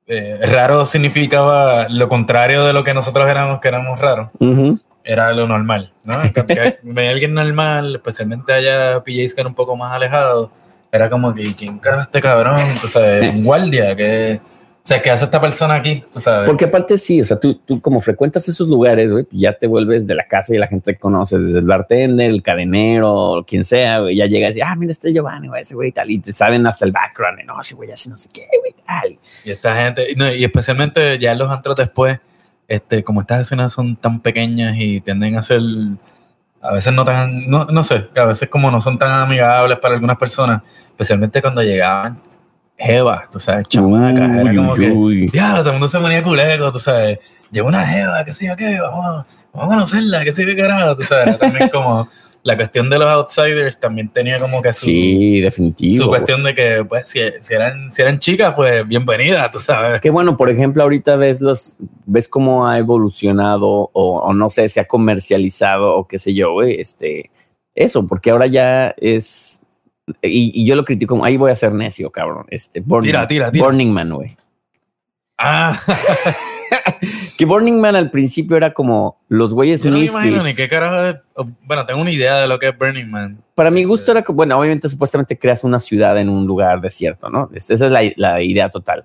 [0.07, 4.29] eh, raro significaba lo contrario de lo que nosotros éramos, que éramos raros.
[5.05, 6.17] Era lo normal, ¿no?
[6.83, 10.51] Venía alguien normal, especialmente allá PJs que era un poco más alejado,
[10.91, 12.61] era como que, ¿quién carajo es este cabrón?
[12.87, 16.05] Sabes, un guardia, que, o sea, ¿qué hace esta persona aquí?
[16.13, 16.47] Tú sabes.
[16.47, 19.67] Porque aparte sí, o sea, tú, tú como frecuentas esos lugares, güey, pues ya te
[19.67, 23.65] vuelves de la casa y la gente te conoce, desde el bartender, el cadenero, quien
[23.65, 26.19] sea, güey, ya llegas y, ah, mira, este es Giovanni, güey, ese güey, tal, y
[26.19, 29.19] te saben hasta el background, y no, ese güey hace no sé qué, güey, tal.
[29.45, 32.19] Y esta gente, no, y especialmente ya los antros después,
[32.69, 35.61] este, como estas escenas son tan pequeñas y tienden a ser
[36.65, 39.79] a veces no tan, no, no sé, que a veces como no son tan amigables
[39.79, 42.19] para algunas personas, especialmente cuando llegaban
[42.79, 46.23] jevas, tú sabes, chamacas, era Uy, como uy, que, diablo, todo el mundo se ponía
[46.23, 47.19] culero, tú sabes,
[47.51, 50.97] llegó una jeva, qué sé yo qué, vamos, vamos a conocerla, que sé qué carajo,
[50.97, 52.09] tú sabes, era también como
[52.45, 55.97] la cuestión de los outsiders también tenía como que su, Sí, definitivo.
[56.05, 56.21] su güey.
[56.21, 60.01] cuestión de que, pues, si, si eran, si eran chicas, pues, bienvenidas, tú sabes.
[60.01, 64.69] Que bueno, por ejemplo, ahorita ves los, ves cómo ha evolucionado o, o no sé,
[64.69, 67.31] se ha comercializado o qué sé yo, güey, este,
[67.75, 69.63] eso, porque ahora ya es,
[70.23, 73.51] y, y yo lo critico, ahí voy a ser necio, cabrón, este, Burning, Tira, tira,
[73.51, 73.65] tira.
[73.65, 74.37] Burning Man, güey.
[75.39, 75.81] Ah,
[77.37, 80.69] Que Burning Man al principio era como los güeyes yo no me imagino ni qué
[80.69, 81.19] carajo
[81.63, 83.43] Bueno, tengo una idea de lo que es Burning Man.
[83.57, 87.29] Para mi gusto era que, bueno, obviamente supuestamente creas una ciudad en un lugar desierto,
[87.31, 87.51] ¿no?
[87.53, 89.05] Esa es la, la idea total.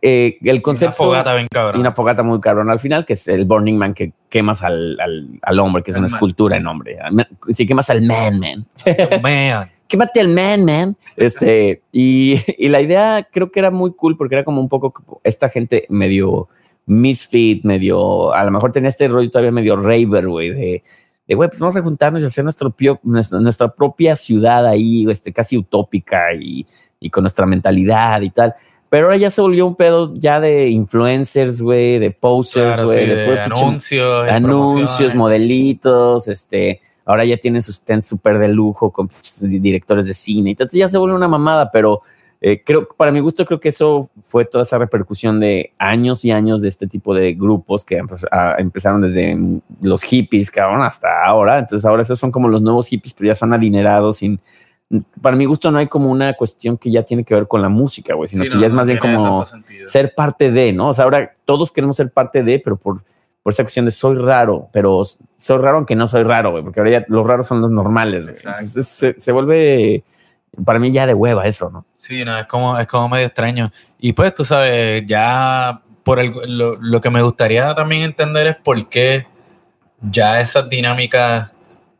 [0.00, 0.94] Eh, el Una concepto...
[0.96, 1.80] fogata bien y cabrón.
[1.80, 5.28] una fogata muy cabrón al final, que es el Burning Man que quemas al, al,
[5.42, 6.14] al hombre, que es una man.
[6.14, 6.98] escultura en hombre.
[7.52, 8.66] Si quemas al man, man.
[9.22, 9.68] Man.
[9.88, 10.96] Quémate al man, man.
[11.16, 15.20] Este, y, y la idea creo que era muy cool porque era como un poco
[15.22, 16.48] esta gente medio
[16.86, 20.82] misfit, medio, a lo mejor tenía este rollo todavía medio raver, güey, de,
[21.28, 25.06] de, güey, pues vamos a juntarnos y hacer nuestro pio- nuestra, nuestra propia ciudad ahí,
[25.10, 26.66] este, casi utópica y,
[27.00, 28.54] y con nuestra mentalidad y tal.
[28.88, 33.04] Pero ahora ya se volvió un pedo ya de influencers, güey, de posers, Claro, güey,
[33.04, 39.08] sí, de anuncios, anuncios, modelitos, este, ahora ya tienen sus tents súper de lujo con
[39.08, 42.02] pinches directores de cine, entonces ya se vuelve una mamada, pero
[42.44, 46.32] eh, creo, para mi gusto, creo que eso fue toda esa repercusión de años y
[46.32, 48.00] años de este tipo de grupos que
[48.32, 49.38] a- empezaron desde
[49.80, 53.36] los hippies, cabrón, hasta ahora, entonces ahora esos son como los nuevos hippies, pero ya
[53.36, 54.40] son adinerados, sin,
[55.22, 57.68] para mi gusto no hay como una cuestión que ya tiene que ver con la
[57.68, 59.38] música, güey, sino Sí, que no, ya es no más bien como
[59.86, 60.88] ser parte de, ¿no?
[60.88, 63.02] O sea, ahora todos queremos ser parte de, pero por,
[63.42, 65.00] por esa cuestión de soy raro, pero
[65.36, 68.24] soy raro aunque no soy raro, güey, porque ahora ya los raros son los normales,
[68.26, 68.36] güey.
[68.66, 70.02] Se, se vuelve
[70.64, 71.84] para mí ya de hueva eso, ¿no?
[71.96, 73.70] Sí, no, es como, es como medio extraño.
[73.98, 78.56] Y pues tú sabes, ya por el, lo, lo que me gustaría también entender es
[78.56, 79.26] por qué
[80.00, 81.52] ya esas dinámicas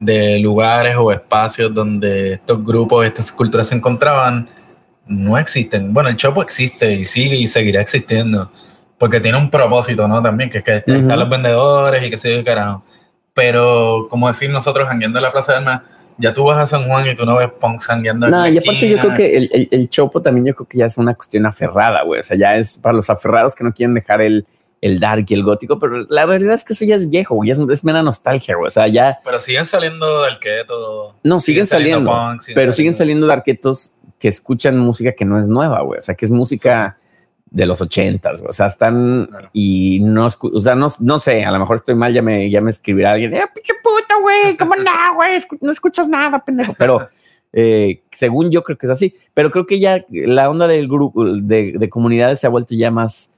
[0.03, 4.49] de lugares o espacios donde estos grupos, estas culturas se encontraban,
[5.07, 5.95] no existen.
[5.95, 8.51] Bueno, el Chopo existe y sigue y seguirá existiendo,
[8.99, 10.21] porque tiene un propósito, ¿no?
[10.21, 10.97] También, que es que ahí Ujú.
[10.97, 12.83] están los vendedores y que se yo carajo.
[13.33, 15.83] Pero, como decir nosotros, jangueando en la Plaza del Mar,
[16.19, 18.59] ya tú vas a San Juan y tú no ves punk jangueando en No, y
[18.59, 21.15] aparte yo creo que el, el, el chopo también yo creo que ya es una
[21.15, 22.21] cuestión aferrada, güey.
[22.21, 24.47] O sea, ya es para los aferrados que no quieren dejar el,
[24.81, 27.51] el dark y el gótico, pero la realidad es que eso ya es viejo, güey.
[27.51, 28.67] Es, es mera nostalgia, güey.
[28.69, 30.07] O sea, ya Pero siguen saliendo
[30.41, 31.17] keto.
[31.23, 35.25] No, siguen, saliendo, punk, siguen pero siguen saliendo- saliendo de arquetos que escuchan música que
[35.25, 35.99] no es nueva, güey.
[35.99, 36.99] O sea, que es música
[37.53, 38.43] de los ochentas.
[38.49, 39.51] O sea, están Claro.
[39.53, 42.61] y no, o sea, no, no sé, a lo mejor estoy mal, ya me, ya
[42.61, 45.37] me escribirá alguien, eh, pinche puta, güey, ¿cómo no, güey?
[45.39, 46.75] Escu- No escuchas nada, pendejo.
[46.79, 47.09] Pero
[47.53, 49.15] eh, según yo creo que es así.
[49.35, 52.91] Pero creo que ya la onda del grupo, de, de comunidades se ha vuelto ya
[52.91, 53.29] más,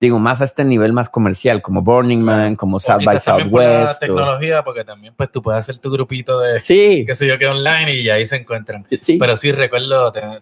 [0.00, 3.62] digo, más a este nivel más comercial, como Burning Man, como South by también por
[3.62, 3.96] la Southwest.
[3.96, 7.38] o- tecnología, porque también pues tú puedes hacer tu grupito de Sí, qué sé yo
[7.38, 8.84] que online y ahí se encuentran.
[8.98, 9.16] sí.
[9.16, 10.38] Pero sí recuerdo, tengo,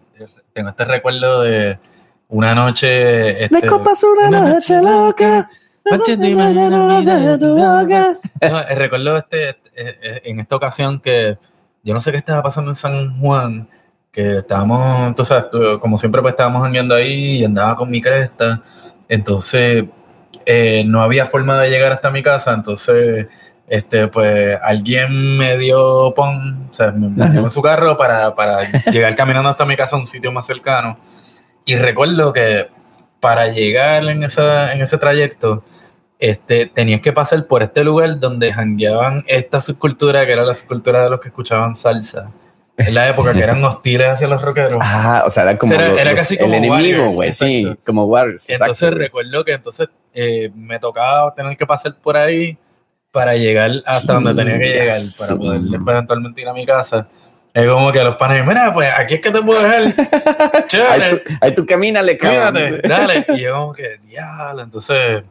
[0.53, 1.77] tengo este recuerdo de
[2.33, 3.43] una noche.
[3.43, 5.49] Este, de copas una noche loca.
[5.85, 6.17] Noche.
[6.17, 7.01] No,
[8.61, 11.37] eh, recuerdo este, eh, eh, en esta ocasión que
[11.83, 13.67] yo no sé qué estaba pasando en San Juan,
[14.11, 15.43] que estábamos, entonces,
[15.81, 18.61] como siempre, pues estábamos andando ahí y andaba con mi cresta.
[19.09, 19.85] Entonces,
[20.45, 23.27] eh, no había forma de llegar hasta mi casa, entonces,
[23.67, 27.33] este, pues alguien me dio pon, o sea, me, me Ajá.
[27.33, 30.45] dio en su carro para, para llegar caminando hasta mi casa a un sitio más
[30.45, 30.97] cercano.
[31.65, 32.67] Y recuerdo que
[33.19, 35.63] para llegar en, esa, en ese trayecto,
[36.19, 41.03] este, tenías que pasar por este lugar donde jangueaban esta subcultura, que era la subcultura
[41.03, 42.31] de los que escuchaban salsa.
[42.75, 44.79] En la época que eran hostiles hacia los rockeros.
[44.81, 47.65] Ah, o sea, era como, Era- los- era los- casi como el enemigo, güey, sí,
[47.85, 48.49] como Warriors.
[48.49, 48.97] entonces exacto.
[48.97, 52.57] recuerdo que entonces eh, me tocaba tener que pasar por ahí
[53.11, 57.07] para llegar hasta donde tenía que llegar, para poder eventualmente ir a mi casa.
[57.53, 59.81] Es como que los panes, mira, pues aquí es que te puedo dejar.
[60.53, 61.09] Ahí Chévere.
[61.17, 62.53] tú, ahí tú camínale, cabrón.
[62.53, 63.25] Cuídate, dale.
[63.35, 65.23] Y yo como que, diablo, entonces,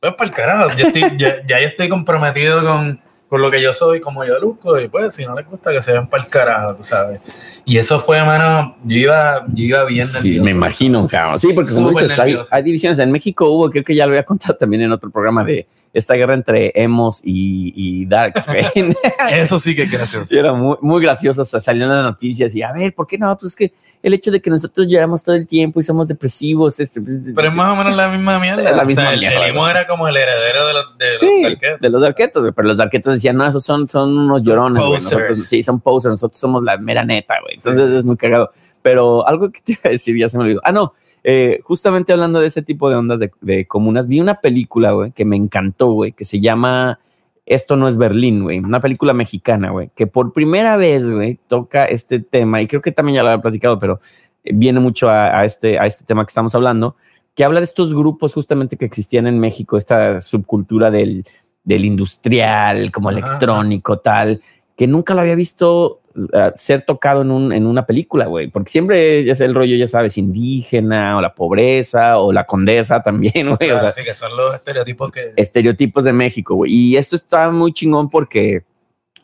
[0.00, 3.60] pues para el carajo, ya, estoy, ya, ya yo estoy comprometido con, con lo que
[3.60, 6.22] yo soy, como yo luzco, y pues si no les gusta que se vean para
[6.22, 7.20] el carajo, tú sabes.
[7.66, 10.44] Y eso fue, mano, yo iba, yo iba bien Sí, nervioso.
[10.44, 11.38] me imagino, cabrón.
[11.38, 12.98] Sí, porque como Súper dices, hay, hay divisiones.
[13.00, 15.66] En México hubo, creo que ya lo había contado también en otro programa de
[15.98, 18.46] esta guerra entre emos y, y darks.
[19.32, 20.26] Eso sí que es gracioso.
[20.26, 21.42] Sí, era muy, muy gracioso.
[21.42, 23.36] Hasta salieron las noticias y a ver, ¿por qué no?
[23.38, 26.78] Pues es que el hecho de que nosotros lloramos todo el tiempo y somos depresivos.
[26.80, 28.62] Este, pues, Pero es más o menos la misma mierda.
[28.62, 31.10] La O sea, misma el- mierda, el emo era como el heredero de los, de
[31.10, 31.80] los Sí, Darketos.
[31.80, 32.54] de los.
[32.54, 35.04] Pero los arquetos decían, no, esos son, son unos llorones, posers.
[35.12, 36.12] Nosotros- Sí, son posers.
[36.12, 37.56] Nosotros somos la mera neta, güey.
[37.56, 38.50] Entonces es muy cagado.
[38.82, 40.60] Pero algo que te iba a decir, ya se me olvidó.
[40.64, 40.92] Ah, no.
[41.28, 45.10] Eh, justamente hablando de ese tipo de ondas de, de comunas, vi una película, güey,
[45.10, 47.00] que me encantó, güey, que se llama
[47.46, 51.84] Esto no es Berlín, güey, una película mexicana, güey, que por primera vez, güey, toca
[51.86, 53.98] este tema, y creo que también ya lo había platicado, pero
[54.44, 56.94] viene mucho a, a este, a este tema que estamos hablando,
[57.34, 61.24] que habla de estos grupos justamente que existían en México, esta subcultura del,
[61.64, 63.18] del industrial, como Ajá.
[63.18, 64.40] electrónico, tal,
[64.76, 68.70] que nunca lo había visto uh, ser tocado en, un, en una película, güey, porque
[68.70, 73.70] siempre es el rollo, ya sabes, indígena o la pobreza o la condesa también, güey,
[73.70, 75.32] o sea, Así que son los estereotipos que.
[75.36, 76.72] estereotipos de México, güey.
[76.72, 78.64] Y esto está muy chingón porque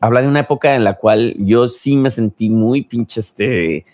[0.00, 3.84] habla de una época en la cual yo sí me sentí muy pinche, este,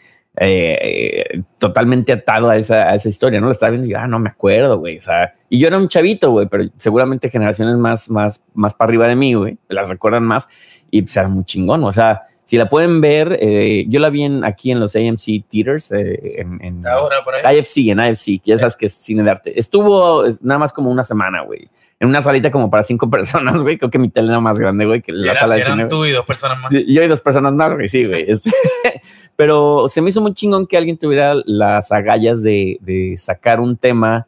[0.40, 3.47] eh, totalmente atado a esa, a esa historia, ¿no?
[3.47, 4.99] Lo estaba viendo y yo, ah, no me acuerdo, güey.
[4.99, 8.88] O sea, y yo era un chavito, güey, pero seguramente generaciones más, más, más para
[8.88, 10.47] arriba de mí, güey, las recuerdan más
[10.90, 11.85] y era muy chingón.
[11.85, 15.44] O sea, si la pueden ver, eh, yo la vi en, aquí en los AMC
[15.51, 17.59] Theaters, eh, en, en Ahora por ahí.
[17.59, 19.59] IFC, en IFC, que ya sabes que es cine de arte.
[19.59, 21.68] Estuvo es, nada más como una semana, güey.
[22.01, 23.77] En una salita como para cinco personas, güey.
[23.77, 25.88] Creo que mi tele era más grande, güey, que la era- sala de eran cine.
[25.88, 26.70] tú y dos personas más.
[26.70, 28.24] Sí, yo y dos personas más, güey, sí, güey.
[28.29, 28.51] Este,
[29.37, 33.77] pero se me hizo muy chingón que alguien tuviera las agallas de, de sacar un
[33.77, 34.27] tema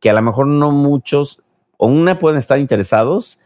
[0.00, 1.42] que a lo mejor no muchos,
[1.76, 3.38] o una pueden estar interesados,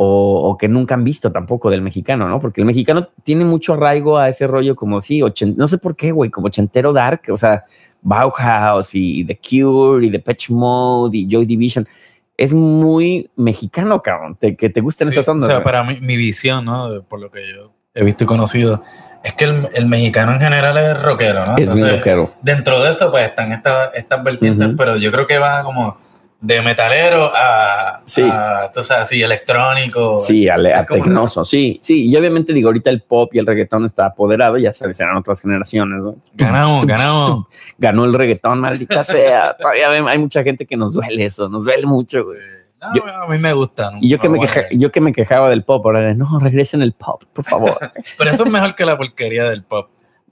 [0.00, 2.38] o, o que nunca han visto tampoco del mexicano, ¿no?
[2.40, 5.96] Porque el mexicano tiene mucho arraigo a ese rollo como, sí, ochen- no sé por
[5.96, 7.64] qué, güey, como ochentero dark, o sea,
[8.00, 11.86] Bauhaus y The Cure y The Patch Mode y Joy Division.
[12.36, 15.48] Es muy mexicano, cabrón, te- que te gusten Sí, esas ondas.
[15.48, 17.02] O sea, para mí, mi visión, ¿no?
[17.08, 18.80] Por lo que yo he visto y conocido,
[19.24, 21.52] es que el, el mexicano en general es rockero, ¿no?
[21.56, 22.30] es Entonces, rockero.
[22.40, 24.76] dentro de eso, pues están estas, estas vertientes, Ujú.
[24.76, 25.96] pero yo creo que va como
[26.40, 28.22] de metalero a, Sí.
[28.30, 30.20] a tú sabes, así, electrónico.
[30.20, 32.08] Sí, a tecnoso, sí, sí.
[32.08, 35.40] Y obviamente digo, ahorita el pop y el reggaetón está apoderado, ya sabes, serán otras
[35.40, 36.16] generaciones, ¿no?
[36.34, 37.46] Ganamos, ganamos.
[37.76, 39.56] Ganó el reggaetón, maldita sea.
[39.60, 42.38] Todavía hay- mucha gente que nos duele eso, nos duele mucho, güey.
[42.80, 43.90] No, Yo- a mí me gusta.
[43.90, 43.98] ¿no?
[44.00, 46.92] Y yo que, me queja- yo que me quejaba del pop, ahora no, regresen el
[46.92, 47.76] pop, por favor.
[48.18, 49.88] Pero eso es mejor que la porquería del pop.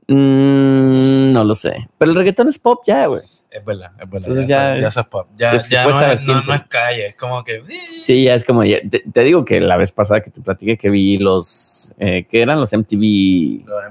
[0.07, 1.88] Mm, no lo sé.
[1.99, 3.23] Pero el reggaetón es pop ya, güey.
[3.57, 4.16] Es verdad, es verdad.
[4.29, 4.95] Entonces ya, ya es-.
[5.37, 7.62] Ya, se- se ya fue no, es, no, no es calle, es como que.
[8.03, 8.81] Sí, ya es como, te,
[9.12, 12.61] te digo que la vez pasada que te platiqué que vi los, eh, que eran
[12.61, 13.83] los MTV Los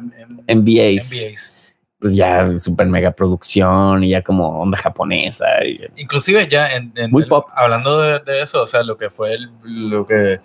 [0.47, 1.12] M- MBAs.
[1.12, 1.56] MBAs.
[1.97, 5.45] pues ya super mega producción y ya como onda japonesa.
[5.65, 7.47] y- Inclusive ya en, en- Muy en- pop.
[7.56, 9.49] hablando de, de eso, o sea, lo que fue el-
[9.89, 10.39] lo que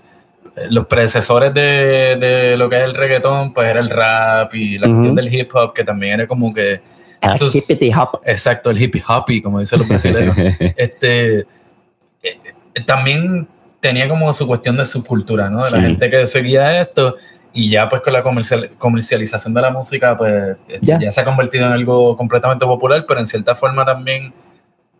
[0.70, 4.86] los predecesores de, de lo que es el reggaetón, pues era el rap y la
[4.86, 4.96] Ujú.
[4.96, 6.80] cuestión del hip hop, que también era como que
[7.22, 8.20] Ah, Esos- hippity hop.
[8.24, 10.36] exacto, el hip hoppy, como dicen los brasileños.
[10.76, 11.44] este eh,
[12.22, 13.46] eh, también
[13.80, 15.58] tenía como su cuestión de subcultura, ¿no?
[15.62, 15.82] De la Sí.
[15.82, 17.16] gente que seguía esto
[17.52, 20.98] y ya pues con la comercial- comercialización de la música pues este, Ya.
[21.00, 21.10] ya.
[21.10, 24.32] se ha convertido en algo completamente popular, pero en cierta forma también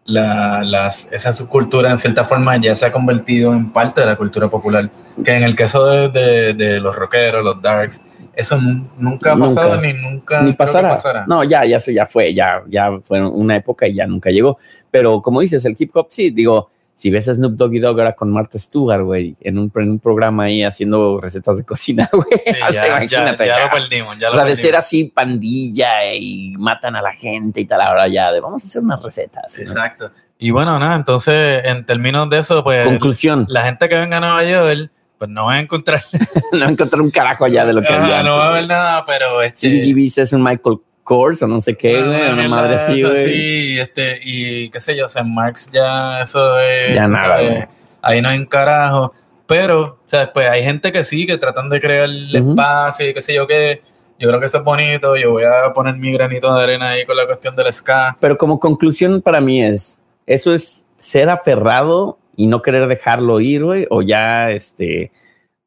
[0.06, 4.16] la, las, esa subcultura en cierta forma ya se ha convertido en parte de la
[4.16, 4.90] cultura popular,
[5.24, 8.00] que en el caso de, de- de los rockeros, los darks,
[8.40, 9.54] eso nun- nunca ha Nunca.
[9.54, 10.96] pasado ni nunca Ni que pasará.
[11.26, 14.58] No, ya, ya, eso ya fue, ya, ya fue una época y ya nunca llegó.
[14.90, 18.12] Pero como dices, el hip hop, sí, digo, si ves a Snoop Doggy Dogg ahora
[18.12, 22.24] con Martha Stewart, güey, en un, en un programa ahí haciendo recetas de cocina, güey.
[22.44, 23.64] Sí, O sea, ya, ya- imagínate, ya ya.
[23.64, 24.18] lo perdimos.
[24.18, 24.60] Ya O lo sea, de perdimos.
[24.60, 28.66] ser así pandilla y matan a la gente y tal, ahora ya de vamos a
[28.66, 29.56] hacer unas recetas.
[29.56, 29.62] ¿no?
[29.62, 30.10] Exacto.
[30.38, 34.20] Y bueno, nada, entonces en términos de eso, pues Conclusión, la gente que venga a
[34.20, 36.00] Nueva York, pues no va a encontrar,
[36.52, 38.22] no encontré un carajo allá de lo que Ajá, había.
[38.22, 41.76] no va a haber nada, pero este, CBGBs es un Michael Kors o no sé
[41.76, 43.24] qué, güey, una mierda madre así, güey.
[43.28, 45.22] sí, este, y qué sé yo, St.
[45.28, 47.68] Marx ya eso es, Ya nada, sabes,
[48.00, 49.12] ahí no hay un carajo,
[49.46, 52.50] pero, o sea, pues hay gente que sí, que tratan de crear el Ujú.
[52.52, 53.82] espacio y qué sé yo qué,
[54.18, 57.04] yo creo que eso es bonito, yo voy a poner mi granito de arena ahí
[57.04, 62.16] con la cuestión del ska, Pero como conclusión para mí es, eso es ser aferrado
[62.42, 65.12] y no querer dejarlo ir, güey, o ya este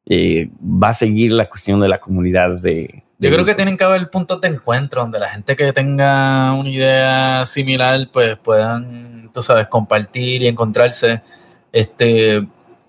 [0.07, 3.03] eh, va a seguir la cuestión de la comunidad de...
[3.19, 6.69] Yo creo que tienen que haber puntos de encuentro donde la gente que tenga una
[6.69, 11.21] idea similar, pues puedan, tú sabes, compartir y encontrarse.
[11.71, 12.45] Este,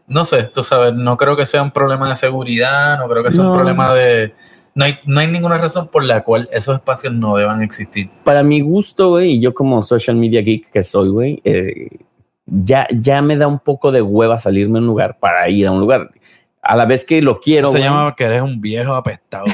[0.08, 3.30] no sé, tú sabes, no creo que sea un problema de seguridad, no creo que
[3.30, 3.50] sea No.
[3.50, 4.34] un problema de.
[4.74, 8.10] No hay, no hay ninguna razón por la cual esos espacios no deban existir.
[8.24, 11.90] Para mi gusto, güey, y yo como social media geek que soy, güey, eh,
[12.46, 15.70] ya, ya me da un poco de hueva salirme a un lugar para ir a
[15.70, 16.10] un lugar.
[16.62, 17.68] A la vez que lo quiero.
[17.68, 19.46] Eso se llama que eres un viejo apestado.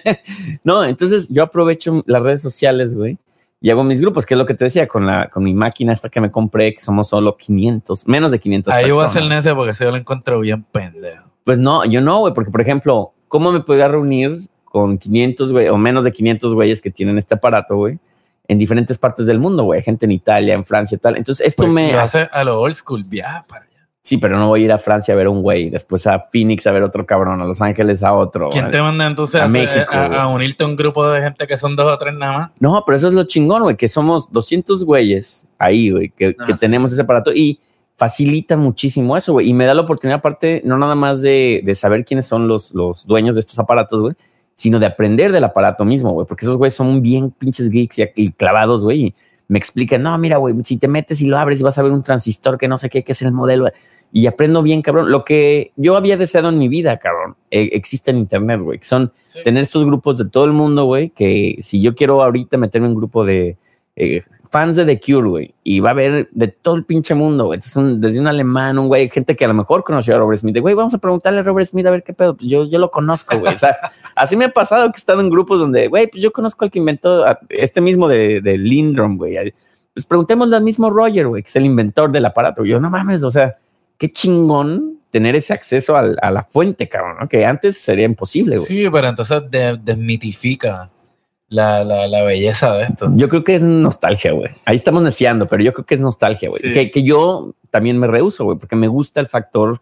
[0.64, 3.18] no, entonces yo aprovecho las redes sociales, güey,
[3.60, 5.92] y hago mis grupos, que es lo que te decía, con, la, con mi máquina
[5.92, 9.24] esta que me compré, que somos solo 500, menos de 500 Ahí voy a ser
[9.24, 11.26] necio porque ese yo lo encuentro bien pendejo.
[11.44, 15.68] Pues no, yo no, güey, porque por ejemplo, ¿cómo me podría reunir con 500, güey,
[15.68, 17.98] o menos de 500 güeyes que tienen este aparato, güey,
[18.48, 19.82] en diferentes partes del mundo, güey?
[19.82, 21.16] Gente en Italia, en Francia, tal.
[21.16, 21.92] Entonces, esto Pues me...
[21.92, 23.88] lo hace a lo old school, viaja para allá.
[24.02, 26.64] Sí, pero no voy a ir a Francia a ver un güey, después a Phoenix
[26.68, 28.50] a ver otro cabrón, a Los Ángeles a otro.
[28.50, 31.58] ¿Quién te manda entonces A a, México, a- unirte a un grupo de gente que
[31.58, 32.50] son dos o tres nada más?
[32.60, 36.92] No, pero eso es lo chingón, güey, que somos 200 güeyes ahí, güey, que, tenemos
[36.92, 37.58] ese aparato y
[37.96, 39.48] facilita muchísimo eso, güey.
[39.48, 42.74] Y me da la oportunidad, aparte, no nada más de, de saber quiénes son los,
[42.76, 44.14] los dueños de estos aparatos, güey,
[44.56, 48.32] sino de aprender del aparato mismo, güey, porque esos güeyes son bien pinches geeks y,
[48.32, 49.04] clavados, güey.
[49.04, 49.14] Y
[49.48, 52.02] me explican, no, mira, güey, si te metes y lo abres, vas a ver un
[52.02, 53.68] transistor que no sé qué, que es el modelo.
[54.10, 55.10] Y aprendo bien, cabrón.
[55.10, 58.86] Lo que yo había deseado en mi vida, cabrón, eh, existe en Internet, güey, que
[58.86, 59.40] son Sí.
[59.44, 62.92] tener estos grupos de todo el mundo, güey, que si yo quiero ahorita meterme en
[62.92, 63.58] un grupo de
[63.94, 64.22] eh,
[64.56, 67.56] fans de The Cure, güey, y va a haber de todo el pinche mundo, güey,
[67.58, 70.40] Entonces, un- desde un alemán, un güey, gente que a lo mejor conoció a Robert
[70.40, 72.64] Smith, de, güey, vamos a preguntarle a Robert Smith a ver qué pedo, pues yo,
[72.64, 73.76] yo lo conozco, güey, o sea,
[74.16, 76.70] así me ha pasado que he estado en grupos donde, güey, pues yo conozco al
[76.70, 79.52] que inventó este mismo de, de Lindrum, güey,
[79.92, 83.22] pues preguntémosle al mismo Roger, güey, que es el inventor del aparato, yo, no mames,
[83.24, 83.56] o sea,
[83.98, 87.28] qué chingón tener ese acceso al- a la fuente, cabrón, ¿no?
[87.28, 88.66] que antes sería imposible, güey.
[88.66, 90.90] Sí, pero entonces de- desmitifica
[91.48, 93.10] la, la, la belleza de esto.
[93.14, 94.50] Yo creo que es nostalgia, güey.
[94.64, 96.60] Ahí estamos neciando, pero yo creo que es nostalgia, güey.
[96.62, 96.72] Sí.
[96.72, 99.80] Que, que yo también me rehuso, güey, porque me gusta el factor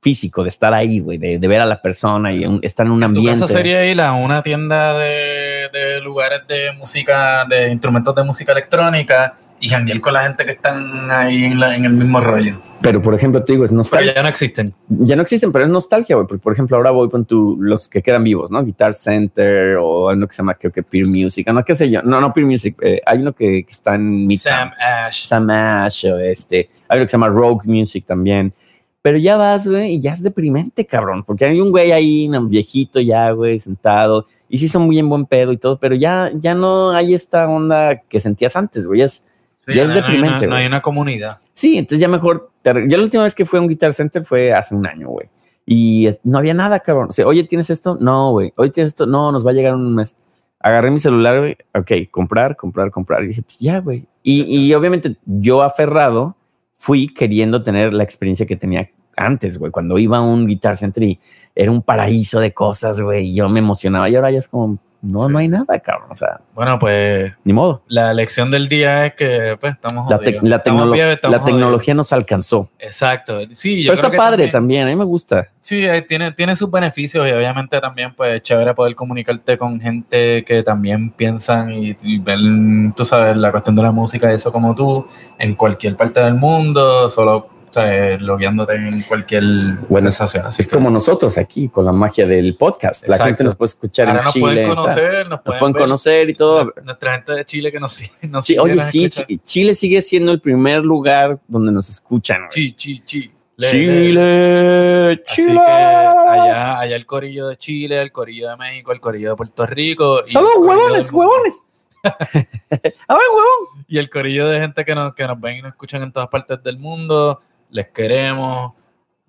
[0.00, 2.92] físico de estar ahí, güey, de, de ver a la persona y un- estar en
[2.92, 3.32] un ambiente.
[3.40, 8.52] caso sería ir a una tienda de, de lugares de música, de instrumentos de música
[8.52, 12.60] electrónica y janguear con la gente que están ahí en, la- en el mismo rollo.
[12.80, 14.14] Pero, por ejemplo, te digo, es Pero nostalgia.
[14.14, 14.74] ya no existen.
[14.88, 16.26] Ya no existen, pero es nostalgia, güey.
[16.28, 18.64] Porque, por ejemplo, ahora voy con tu, los que quedan vivos, ¿no?
[18.64, 22.02] Guitar Center o uno que se llama, creo que Peer Music, no, qué sé yo.
[22.02, 22.76] No, no Peer Music.
[22.82, 24.54] eh, hay uno que, que está en Midtown.
[24.56, 25.26] Sam Ash.
[25.26, 28.52] Sam Ash, o este, hay uno que se llama Rogue Music también.
[29.00, 32.48] Pero ya vas, güey, y ya es deprimente, cabrón, porque hay un güey ahí, un
[32.48, 36.32] viejito ya, güey, sentado, y sí son muy en buen pedo y todo, pero ya,
[36.34, 39.27] ya no hay esta onda que sentías antes, güey, es,
[39.58, 41.38] Sí, ya es no, hay- deprimente, no, no hay una comunidad.
[41.52, 42.50] Sí, entonces ya mejor.
[42.62, 45.08] te yo la última vez que fui a un Guitar Center fue hace un año,
[45.08, 45.28] güey.
[45.66, 47.08] Y es- no había nada, cabrón.
[47.10, 47.98] O sea, oye, ¿tienes esto?
[48.00, 48.52] No, güey.
[48.56, 49.06] Oye, ¿tienes esto?
[49.06, 50.16] No, nos va a llegar un mes.
[50.60, 51.56] Agarré mi celular, güey.
[51.74, 53.22] Ok, comprar, comprar, comprar.
[53.24, 54.06] Y dije, pues ya, güey.
[54.22, 56.36] Y, y obviamente yo aferrado
[56.74, 59.70] fui queriendo tener la experiencia que tenía antes, güey.
[59.72, 61.18] Cuando iba a un Guitar Center y
[61.54, 63.26] era un paraíso de cosas, güey.
[63.30, 64.08] Y yo me emocionaba.
[64.08, 65.32] Y ahora ya es como, no, Sí.
[65.32, 66.08] no hay nada, cabrón.
[66.10, 67.82] O sea, Bueno, pues ni modo.
[67.88, 71.38] la lección del día es que pues, estamos La, te- la Estamos tecnolo- viejos, estamos
[71.38, 72.68] la tecnología nos alcanzó.
[72.78, 73.38] Exacto.
[73.50, 74.86] Sí, yo Pero creo está que padre también.
[74.86, 75.48] a mí me gusta.
[75.60, 79.80] Sí, eh, tiene, tiene sus beneficios y obviamente también pues es chévere poder comunicarte con
[79.80, 84.34] gente que también piensan y, y ven, tú sabes, la cuestión de la música y
[84.34, 85.06] eso como tú,
[85.38, 89.42] en cualquier parte del mundo, solo o sea, logueándote en cualquier
[89.88, 90.46] Bueno, sensación.
[90.46, 93.06] Así Es que como nosotros aquí con la magia del podcast.
[93.08, 94.44] La gente nos puede escuchar ahora en nos Chile.
[94.44, 95.82] pueden conocer, nos Nos pueden, ver.
[95.82, 96.64] conocer y todo.
[96.64, 98.12] Nuestra- Nuestra gente de Chile que nos sigue.
[98.28, 99.08] Nos Sí, oye, sí.
[99.08, 102.38] Chi- Chile sigue siendo el primer lugar donde nos escuchan.
[102.42, 102.50] güey.
[102.50, 103.32] Chi, chi, chi.
[103.56, 105.60] Le- le- Chile, Así Chile.
[105.66, 109.66] que allá, allá el corillo de Chile, el corillo de México, el corillo de Puerto
[109.66, 110.20] Rico.
[110.26, 111.64] Saludos, huevones, huevones.
[112.04, 112.16] A
[113.14, 113.84] ver, huevón.
[113.88, 116.28] Y el corillo de gente que nos, que nos ven y nos escuchan en todas
[116.28, 117.40] partes del mundo,
[117.70, 118.72] les queremos,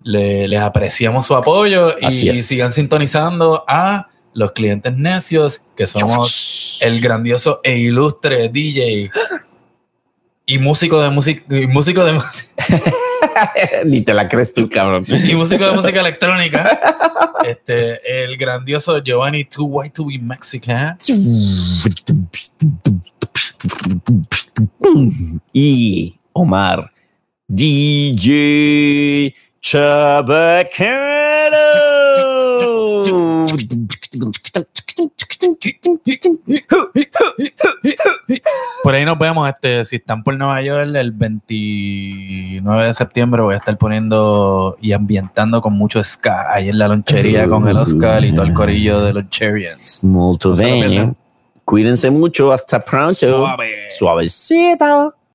[0.02, 2.46] le- les apreciamos su apoyo Así y es.
[2.46, 9.10] sigan sintonizando a los clientes necios, que somos el grandioso e ilustre DJ
[10.46, 12.48] y músico de música y músico de música
[13.84, 15.04] Ni te la crees tú, cabrón.
[15.08, 16.80] y músico de música electrónica.
[17.44, 20.98] Este, el grandioso Giovanni Too White to be Mexican.
[25.52, 26.90] Y Omar,
[27.52, 30.70] DJ Chabacano.
[38.84, 43.54] Por ahí nos vemos, este, si están por Nueva York el 29 de septiembre voy
[43.54, 48.24] a estar poniendo y ambientando con mucho ska ahí en la lonchería con el Oscar
[48.24, 50.04] y todo el corillo de los Cherians.
[50.56, 50.88] Bene.
[50.88, 51.16] pierdan.
[51.64, 52.52] Cuídense mucho.
[52.52, 53.26] Hasta pronto.
[53.26, 53.90] Suave.
[53.98, 55.14] Suavecito.